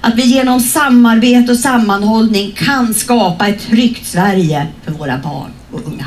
Att 0.00 0.14
vi 0.14 0.22
genom 0.22 0.60
samarbete 0.60 1.52
och 1.52 1.58
sammanhållning 1.58 2.52
kan 2.52 2.94
skapa 2.94 3.48
ett 3.48 3.60
tryggt 3.60 4.06
Sverige 4.06 4.66
för 4.84 4.92
våra 4.92 5.18
barn 5.18 5.50
och 5.70 5.86
unga. 5.86 6.06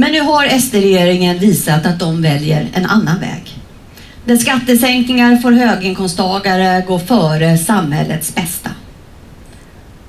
Men 0.00 0.12
nu 0.12 0.20
har 0.20 0.58
SD-regeringen 0.58 1.38
visat 1.38 1.86
att 1.86 1.98
de 1.98 2.22
väljer 2.22 2.68
en 2.74 2.86
annan 2.86 3.20
väg. 3.20 3.58
Där 4.24 4.36
skattesänkningar 4.36 5.36
får 5.36 5.52
höginkomsttagare 5.52 6.84
gå 6.86 6.98
före 6.98 7.58
samhällets 7.58 8.34
bästa. 8.34 8.70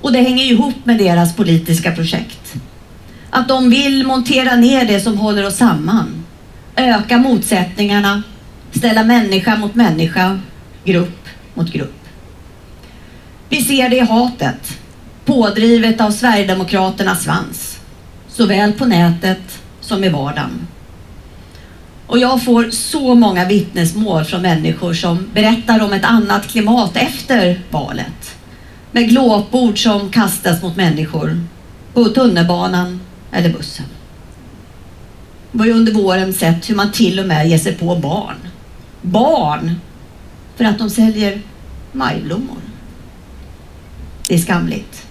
Och 0.00 0.12
det 0.12 0.18
hänger 0.18 0.44
ihop 0.44 0.74
med 0.84 0.98
deras 0.98 1.36
politiska 1.36 1.92
projekt. 1.92 2.54
Att 3.30 3.48
de 3.48 3.70
vill 3.70 4.06
montera 4.06 4.56
ner 4.56 4.84
det 4.84 5.00
som 5.00 5.18
håller 5.18 5.46
oss 5.46 5.56
samman. 5.56 6.24
Öka 6.76 7.18
motsättningarna, 7.18 8.22
ställa 8.72 9.04
människa 9.04 9.56
mot 9.56 9.74
människa, 9.74 10.40
grupp 10.84 11.28
mot 11.54 11.72
grupp. 11.72 12.04
Vi 13.48 13.62
ser 13.62 13.88
det 13.88 13.96
i 13.96 14.00
hatet, 14.00 14.78
pådrivet 15.24 16.00
av 16.00 16.10
Sverigedemokraternas 16.10 17.22
svans. 17.22 17.78
Såväl 18.28 18.72
på 18.72 18.86
nätet 18.86 19.61
som 19.82 20.04
i 20.04 20.08
vardagen. 20.08 20.66
Och 22.06 22.18
jag 22.18 22.44
får 22.44 22.70
så 22.70 23.14
många 23.14 23.44
vittnesmål 23.44 24.24
från 24.24 24.42
människor 24.42 24.94
som 24.94 25.28
berättar 25.34 25.80
om 25.80 25.92
ett 25.92 26.04
annat 26.04 26.48
klimat 26.48 26.96
efter 26.96 27.60
valet. 27.70 28.36
Med 28.92 29.08
glåpord 29.08 29.82
som 29.82 30.10
kastas 30.10 30.62
mot 30.62 30.76
människor 30.76 31.40
på 31.94 32.04
tunnelbanan 32.04 33.00
eller 33.32 33.52
bussen. 33.52 33.86
Vi 35.52 35.70
har 35.70 35.78
under 35.78 35.92
våren 35.92 36.32
sett 36.32 36.70
hur 36.70 36.74
man 36.74 36.92
till 36.92 37.20
och 37.20 37.26
med 37.26 37.48
ger 37.48 37.58
sig 37.58 37.74
på 37.74 37.96
barn. 37.96 38.36
Barn! 39.02 39.74
För 40.56 40.64
att 40.64 40.78
de 40.78 40.90
säljer 40.90 41.40
majblommor. 41.92 42.56
Det 44.28 44.34
är 44.34 44.38
skamligt. 44.38 45.06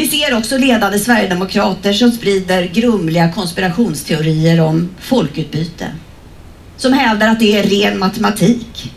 Vi 0.00 0.08
ser 0.08 0.36
också 0.36 0.58
ledande 0.58 0.98
sverigedemokrater 0.98 1.92
som 1.92 2.12
sprider 2.12 2.64
grumliga 2.66 3.32
konspirationsteorier 3.32 4.60
om 4.60 4.88
folkutbyte. 5.00 5.86
Som 6.76 6.92
hävdar 6.92 7.28
att 7.28 7.40
det 7.40 7.58
är 7.58 7.62
ren 7.62 7.98
matematik. 7.98 8.92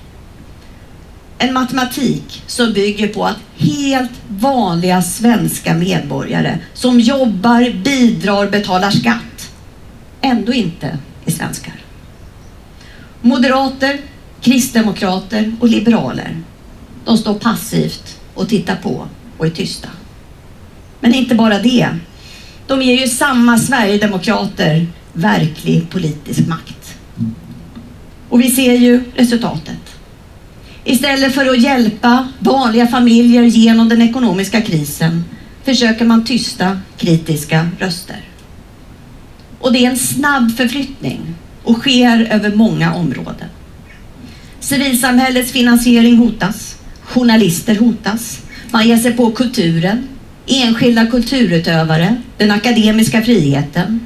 En 1.38 1.54
matematik 1.54 2.44
som 2.48 2.74
bygger 2.74 3.08
på 3.08 3.26
att 3.26 3.38
helt 3.58 4.12
vanliga 4.28 5.02
svenska 5.02 5.74
medborgare 5.74 6.58
som 6.74 7.00
jobbar, 7.00 7.84
bidrar, 7.84 8.50
betalar 8.50 8.92
skatt 8.92 9.52
ändå 10.22 10.54
inte 10.54 10.98
är 11.26 11.32
svenskar. 11.32 11.76
Moderater, 13.22 14.00
kristdemokrater 14.42 15.56
och 15.60 15.68
liberaler 15.68 16.42
de 17.06 17.18
står 17.18 17.34
passivt 17.34 18.20
och 18.34 18.50
tittar 18.50 18.76
på 18.76 19.08
och 19.38 19.46
är 19.46 19.50
tysta. 19.50 19.90
Men 21.04 21.14
inte 21.14 21.36
bara 21.36 21.60
det. 21.60 21.88
De 22.68 22.82
ger 22.82 23.02
ju 23.02 23.08
samma 23.08 23.58
sverigedemokrater 23.58 24.88
verklig 25.14 25.90
politisk 25.90 26.48
makt. 26.48 26.98
Och 28.30 28.42
vi 28.42 28.52
ser 28.52 28.74
ju 28.74 29.04
resultatet. 29.16 29.80
Istället 30.84 31.34
för 31.34 31.46
att 31.46 31.62
hjälpa 31.62 32.28
vanliga 32.40 32.88
familjer 32.88 33.44
genom 33.44 33.90
den 33.90 34.02
ekonomiska 34.02 34.62
krisen 34.62 35.24
försöker 35.64 36.06
man 36.06 36.26
tysta 36.26 36.80
kritiska 36.98 37.70
röster. 37.80 38.22
Och 39.60 39.74
det 39.74 39.86
är 39.86 39.90
en 39.90 39.98
snabb 39.98 40.58
förflyttning 40.58 41.36
och 41.64 41.78
sker 41.78 42.28
över 42.32 42.56
många 42.56 42.94
områden. 42.94 43.48
Civilsamhällets 44.60 45.52
finansiering 45.52 46.18
hotas. 46.18 46.76
Journalister 47.02 47.76
hotas. 47.76 48.40
Man 48.72 48.88
ger 48.88 48.98
sig 48.98 49.14
på 49.14 49.32
kulturen, 49.32 50.08
enskilda 50.48 51.06
kulturutövare, 51.06 52.16
den 52.38 52.52
akademiska 52.52 53.22
friheten. 53.22 54.00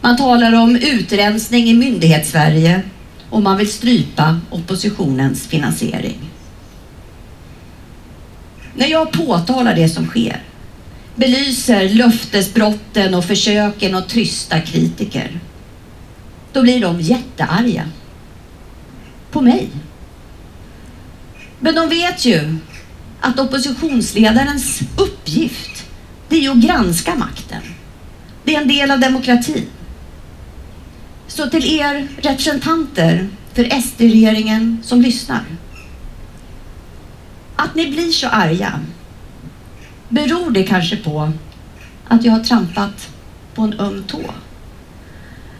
Man 0.00 0.16
talar 0.16 0.52
om 0.52 0.76
utrensning 0.76 1.68
i 1.68 1.74
myndighetssverige 1.74 2.82
och 3.30 3.42
man 3.42 3.56
vill 3.56 3.72
strypa 3.72 4.40
oppositionens 4.50 5.46
finansiering. 5.46 6.18
När 8.74 8.86
jag 8.86 9.12
påtalar 9.12 9.74
det 9.74 9.88
som 9.88 10.06
sker, 10.06 10.42
belyser 11.14 11.88
löftesbrotten 11.88 13.14
och 13.14 13.24
försöken 13.24 13.94
att 13.94 14.08
tysta 14.08 14.60
kritiker, 14.60 15.40
då 16.52 16.62
blir 16.62 16.80
de 16.80 17.00
jättearga. 17.00 17.82
På 19.30 19.40
mig. 19.40 19.68
Men 21.60 21.74
de 21.74 21.88
vet 21.88 22.24
ju 22.24 22.56
att 23.26 23.38
oppositionsledarens 23.38 24.80
uppgift, 24.96 25.86
det 26.28 26.36
är 26.36 26.40
ju 26.40 26.50
att 26.50 26.56
granska 26.56 27.14
makten. 27.14 27.62
Det 28.44 28.54
är 28.54 28.62
en 28.62 28.68
del 28.68 28.90
av 28.90 29.00
demokratin. 29.00 29.66
Så 31.26 31.46
till 31.46 31.80
er 31.80 32.08
representanter 32.22 33.28
för 33.54 33.80
SD-regeringen 33.80 34.78
som 34.82 35.02
lyssnar. 35.02 35.44
Att 37.56 37.74
ni 37.74 37.90
blir 37.90 38.12
så 38.12 38.28
arga, 38.28 38.80
beror 40.08 40.50
det 40.50 40.62
kanske 40.62 40.96
på 40.96 41.32
att 42.08 42.24
jag 42.24 42.32
har 42.32 42.44
trampat 42.44 43.08
på 43.54 43.62
en 43.62 43.80
öm 43.80 44.04
tå? 44.08 44.20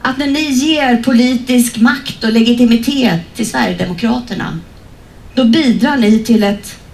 Att 0.03 0.19
när 0.19 0.27
ni 0.27 0.51
ger 0.51 1.03
politisk 1.03 1.77
makt 1.77 2.25
och 2.25 2.33
legitimitet 2.33 3.35
till 3.35 3.51
Sverigedemokraterna, 3.51 4.61
då 5.35 5.45
bidrar 5.45 5.97
ni 5.97 6.25
till 6.25 6.43
ett 6.43 6.86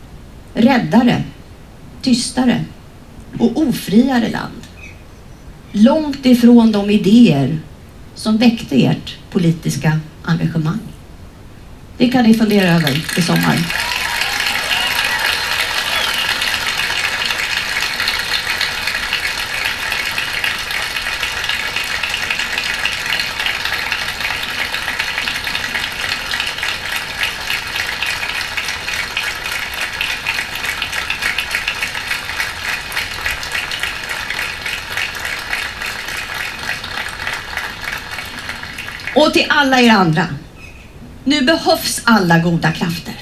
räddare, 0.54 1.22
tystare 2.02 2.64
och 3.38 3.56
ofriare 3.56 4.28
land. 4.28 4.60
Långt 5.72 6.26
ifrån 6.26 6.72
de 6.72 6.90
idéer 6.90 7.58
som 8.14 8.36
väckte 8.36 8.84
ert 8.84 9.16
politiska 9.30 10.00
engagemang. 10.22 10.78
Det 11.98 12.08
kan 12.08 12.24
ni 12.24 12.34
fundera 12.34 12.68
över 12.68 13.18
i 13.18 13.22
sommar. 13.22 13.58
Till 39.32 39.46
alla 39.48 39.80
er 39.80 39.90
andra. 39.90 40.26
Nu 41.24 41.42
behövs 41.42 42.00
alla 42.04 42.38
goda 42.38 42.72
krafter. 42.72 43.14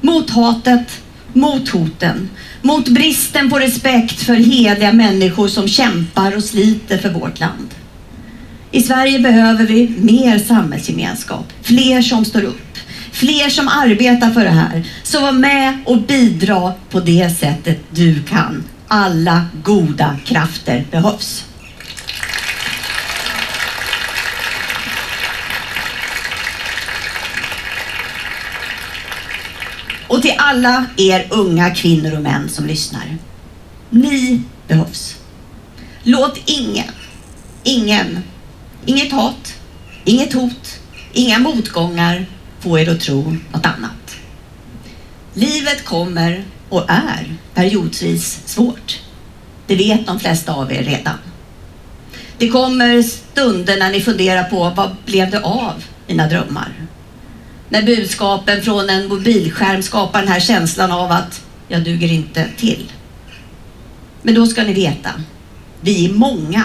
Mot 0.00 0.30
hatet, 0.30 1.00
mot 1.32 1.68
hoten, 1.68 2.28
mot 2.62 2.88
bristen 2.88 3.50
på 3.50 3.58
respekt 3.58 4.22
för 4.22 4.34
heliga 4.34 4.92
människor 4.92 5.48
som 5.48 5.68
kämpar 5.68 6.36
och 6.36 6.44
sliter 6.44 6.98
för 6.98 7.10
vårt 7.10 7.40
land. 7.40 7.74
I 8.70 8.82
Sverige 8.82 9.18
behöver 9.18 9.66
vi 9.66 9.88
mer 9.98 10.38
samhällsgemenskap, 10.38 11.52
fler 11.62 12.02
som 12.02 12.24
står 12.24 12.42
upp, 12.42 12.78
fler 13.12 13.48
som 13.48 13.68
arbetar 13.68 14.30
för 14.30 14.44
det 14.44 14.50
här. 14.50 14.84
Så 15.02 15.20
var 15.20 15.32
med 15.32 15.78
och 15.86 16.02
bidra 16.02 16.72
på 16.90 17.00
det 17.00 17.30
sättet 17.38 17.78
du 17.90 18.22
kan. 18.22 18.64
Alla 18.88 19.46
goda 19.64 20.16
krafter 20.24 20.84
behövs. 20.90 21.44
Och 30.10 30.22
till 30.22 30.34
alla 30.38 30.86
er 30.96 31.26
unga 31.30 31.74
kvinnor 31.74 32.16
och 32.16 32.22
män 32.22 32.48
som 32.48 32.66
lyssnar. 32.66 33.16
Ni 33.90 34.42
behövs. 34.68 35.16
Låt 36.02 36.38
ingen, 36.44 36.88
ingen, 37.62 38.18
inget 38.86 39.12
hat, 39.12 39.54
inget 40.04 40.32
hot, 40.32 40.80
inga 41.12 41.38
motgångar 41.38 42.26
få 42.60 42.78
er 42.78 42.90
att 42.90 43.00
tro 43.00 43.36
något 43.52 43.66
annat. 43.66 44.16
Livet 45.34 45.84
kommer 45.84 46.44
och 46.68 46.84
är 46.88 47.36
periodvis 47.54 48.40
svårt. 48.46 49.00
Det 49.66 49.76
vet 49.76 50.06
de 50.06 50.20
flesta 50.20 50.52
av 50.52 50.72
er 50.72 50.82
redan. 50.82 51.18
Det 52.38 52.48
kommer 52.48 53.02
stunder 53.02 53.78
när 53.78 53.90
ni 53.90 54.00
funderar 54.00 54.44
på 54.44 54.72
vad 54.76 54.96
blev 55.04 55.30
det 55.30 55.40
av 55.40 55.84
mina 56.06 56.28
drömmar? 56.28 56.72
När 57.70 57.82
budskapen 57.82 58.62
från 58.62 58.90
en 58.90 59.08
mobilskärm 59.08 59.82
skapar 59.82 60.18
den 60.18 60.28
här 60.28 60.40
känslan 60.40 60.92
av 60.92 61.12
att 61.12 61.42
jag 61.68 61.84
duger 61.84 62.12
inte 62.12 62.46
till. 62.56 62.92
Men 64.22 64.34
då 64.34 64.46
ska 64.46 64.62
ni 64.62 64.72
veta, 64.72 65.10
vi 65.80 66.06
är 66.06 66.12
många. 66.12 66.64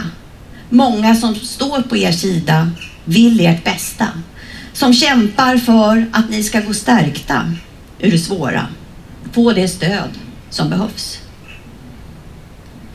Många 0.70 1.16
som 1.16 1.36
står 1.36 1.82
på 1.82 1.98
er 1.98 2.12
sida, 2.12 2.72
vill 3.06 3.46
ert 3.46 3.64
bästa. 3.64 4.08
Som 4.74 4.94
kämpar 4.94 5.58
för 5.58 6.06
att 6.12 6.30
ni 6.30 6.44
ska 6.44 6.62
gå 6.62 6.74
stärkta 6.74 7.54
ur 8.00 8.12
det 8.12 8.20
svåra. 8.20 8.68
Få 9.32 9.52
det 9.52 9.68
stöd 9.68 10.10
som 10.50 10.70
behövs. 10.70 11.20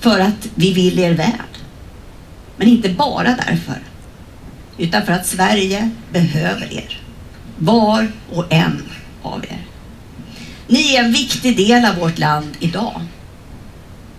För 0.01 0.21
att 0.21 0.49
vi 0.55 0.73
vill 0.73 0.99
er 0.99 1.13
väl. 1.13 1.33
Men 2.57 2.69
inte 2.69 2.89
bara 2.89 3.37
därför. 3.47 3.79
Utan 4.79 5.07
för 5.07 5.13
att 5.13 5.27
Sverige 5.27 5.91
behöver 6.13 6.73
er 6.73 7.00
var 7.61 8.09
och 8.33 8.53
en 8.53 8.83
av 9.23 9.45
er. 9.45 9.67
Ni 10.67 10.95
är 10.95 11.05
en 11.05 11.13
viktig 11.13 11.57
del 11.57 11.85
av 11.85 11.97
vårt 11.97 12.19
land 12.19 12.57
idag. 12.61 13.01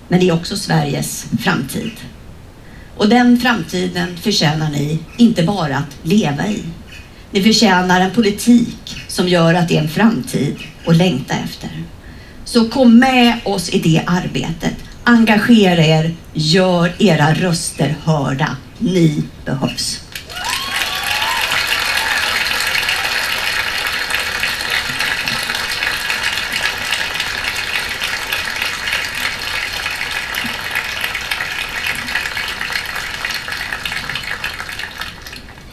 Men 0.08 0.20
det 0.20 0.30
är 0.30 0.34
också 0.34 0.58
Sveriges 0.58 1.26
framtid. 1.40 1.92
Och 2.98 3.10
den 3.10 3.40
framtiden 3.40 4.18
förtjänar 4.18 4.70
ni 4.70 5.00
inte 5.18 5.44
bara 5.44 5.78
att 5.78 5.98
leva 6.04 6.48
i. 6.48 6.64
Ni 7.32 7.44
förtjänar 7.44 8.02
en 8.02 8.12
politik 8.12 8.96
som 9.08 9.28
gör 9.28 9.54
att 9.54 9.68
det 9.68 9.78
är 9.78 9.82
en 9.82 9.90
framtid 9.90 10.56
att 10.86 10.96
längta 10.96 11.34
efter. 11.34 11.70
Så 12.46 12.70
kom 12.70 13.00
med 13.00 13.40
oss 13.46 13.70
i 13.70 13.80
det 13.80 14.04
arbetet. 14.06 14.76
Engagera 15.04 15.86
er, 15.86 16.16
gör 16.34 16.94
era 17.00 17.34
röster 17.34 17.96
hörda. 18.04 18.58
Ni 18.78 19.24
behövs. 19.46 20.02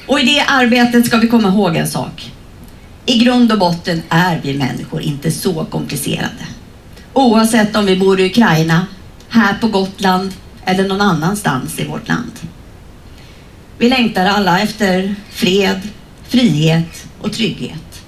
Och 0.09 0.21
i 0.21 0.23
det 0.23 0.41
arbetet 0.41 1.07
ska 1.07 1.17
vi 1.17 1.29
komma 1.29 1.49
ihåg 1.49 1.77
en 1.77 1.89
sak. 1.89 2.33
I 3.07 3.19
grund 3.19 3.53
och 3.53 3.59
botten 3.59 4.03
är 4.09 4.41
vi 4.43 4.59
människor 4.59 5.03
inte 5.03 5.31
så 5.31 5.65
komplicerade. 5.65 6.47
Oavsett 7.13 7.77
om 7.77 7.87
vi 7.87 7.97
bor 7.97 8.21
i 8.21 8.27
Ukraina, 8.27 8.87
här 9.29 9.55
på 9.61 9.69
Gotland 9.69 10.33
eller 10.65 10.89
någon 10.89 11.01
annanstans 11.01 11.79
i 11.79 11.85
vårt 11.85 12.09
land. 12.09 12.33
Vi 13.79 13.89
längtar 13.89 14.27
alla 14.27 14.61
efter 14.61 15.15
fred, 15.31 15.81
frihet 16.29 17.07
och 17.21 17.33
trygghet. 17.33 18.03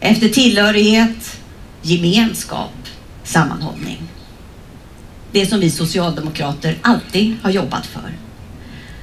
Efter 0.00 0.28
tillhörighet, 0.28 1.40
gemenskap, 1.82 2.88
sammanhållning. 3.24 4.02
Det 5.32 5.46
som 5.46 5.60
vi 5.60 5.70
socialdemokrater 5.70 6.78
alltid 6.82 7.36
har 7.42 7.50
jobbat 7.50 7.86
för. 7.86 8.21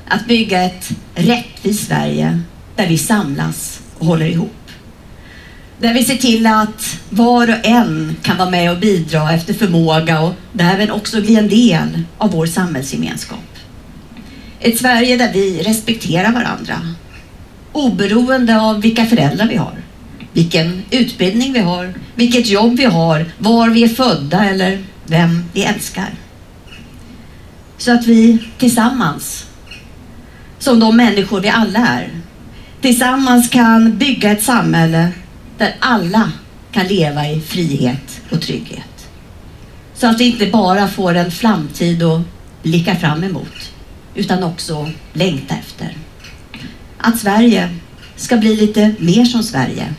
Att 0.09 0.27
bygga 0.27 0.63
ett 0.63 0.89
rättvist 1.15 1.87
Sverige 1.87 2.41
där 2.75 2.87
vi 2.87 2.97
samlas 2.97 3.79
och 3.97 4.05
håller 4.05 4.25
ihop. 4.25 4.71
Där 5.79 5.93
vi 5.93 6.03
ser 6.03 6.15
till 6.15 6.47
att 6.47 6.99
var 7.09 7.49
och 7.49 7.65
en 7.65 8.15
kan 8.21 8.37
vara 8.37 8.49
med 8.49 8.71
och 8.71 8.79
bidra 8.79 9.31
efter 9.31 9.53
förmåga 9.53 10.21
och 10.21 10.33
därmed 10.53 10.91
också 10.91 11.21
bli 11.21 11.35
en 11.35 11.49
del 11.49 12.03
av 12.17 12.31
vår 12.31 12.45
samhällsgemenskap. 12.45 13.39
Ett 14.59 14.77
Sverige 14.77 15.17
där 15.17 15.33
vi 15.33 15.63
respekterar 15.63 16.31
varandra. 16.31 16.95
Oberoende 17.71 18.61
av 18.61 18.81
vilka 18.81 19.05
föräldrar 19.05 19.47
vi 19.47 19.55
har, 19.55 19.73
vilken 20.33 20.83
utbildning 20.91 21.53
vi 21.53 21.59
har, 21.59 21.93
vilket 22.15 22.47
jobb 22.47 22.77
vi 22.77 22.85
har, 22.85 23.25
var 23.37 23.69
vi 23.69 23.83
är 23.83 23.87
födda 23.87 24.45
eller 24.45 24.83
vem 25.05 25.43
vi 25.53 25.63
älskar. 25.63 26.09
Så 27.77 27.93
att 27.93 28.07
vi 28.07 28.37
tillsammans, 28.57 29.45
som 30.59 30.79
de 30.79 30.97
människor 30.97 31.41
vi 31.41 31.49
alla 31.49 31.87
är, 31.87 32.09
tillsammans 32.81 33.49
kan 33.49 33.97
bygga 33.97 34.31
ett 34.31 34.43
samhälle 34.43 35.11
där 35.57 35.75
alla 35.79 36.31
kan 36.71 36.87
leva 36.87 37.27
i 37.27 37.41
frihet 37.41 38.21
och 38.31 38.41
trygghet. 38.41 39.09
Så 39.93 40.07
att 40.07 40.19
vi 40.19 40.23
inte 40.23 40.45
bara 40.45 40.87
får 40.87 41.15
en 41.15 41.31
framtid 41.31 42.03
att 42.03 42.21
blicka 42.63 42.95
fram 42.95 43.23
emot, 43.23 43.71
utan 44.15 44.43
också 44.43 44.89
längta 45.13 45.55
efter. 45.55 45.97
Att 46.97 47.19
Sverige 47.19 47.75
ska 48.15 48.37
bli 48.37 48.55
lite 48.55 48.95
mer 48.99 49.25
som 49.25 49.43
Sverige, 49.43 49.93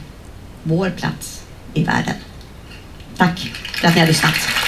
vår 0.62 0.90
plats 0.90 1.42
i 1.74 1.84
världen. 1.84 2.14
Tack 3.16 3.52
för 3.74 3.88
att 3.88 3.94
ni 3.94 4.00
har 4.00 4.08
lyssnat. 4.08 4.59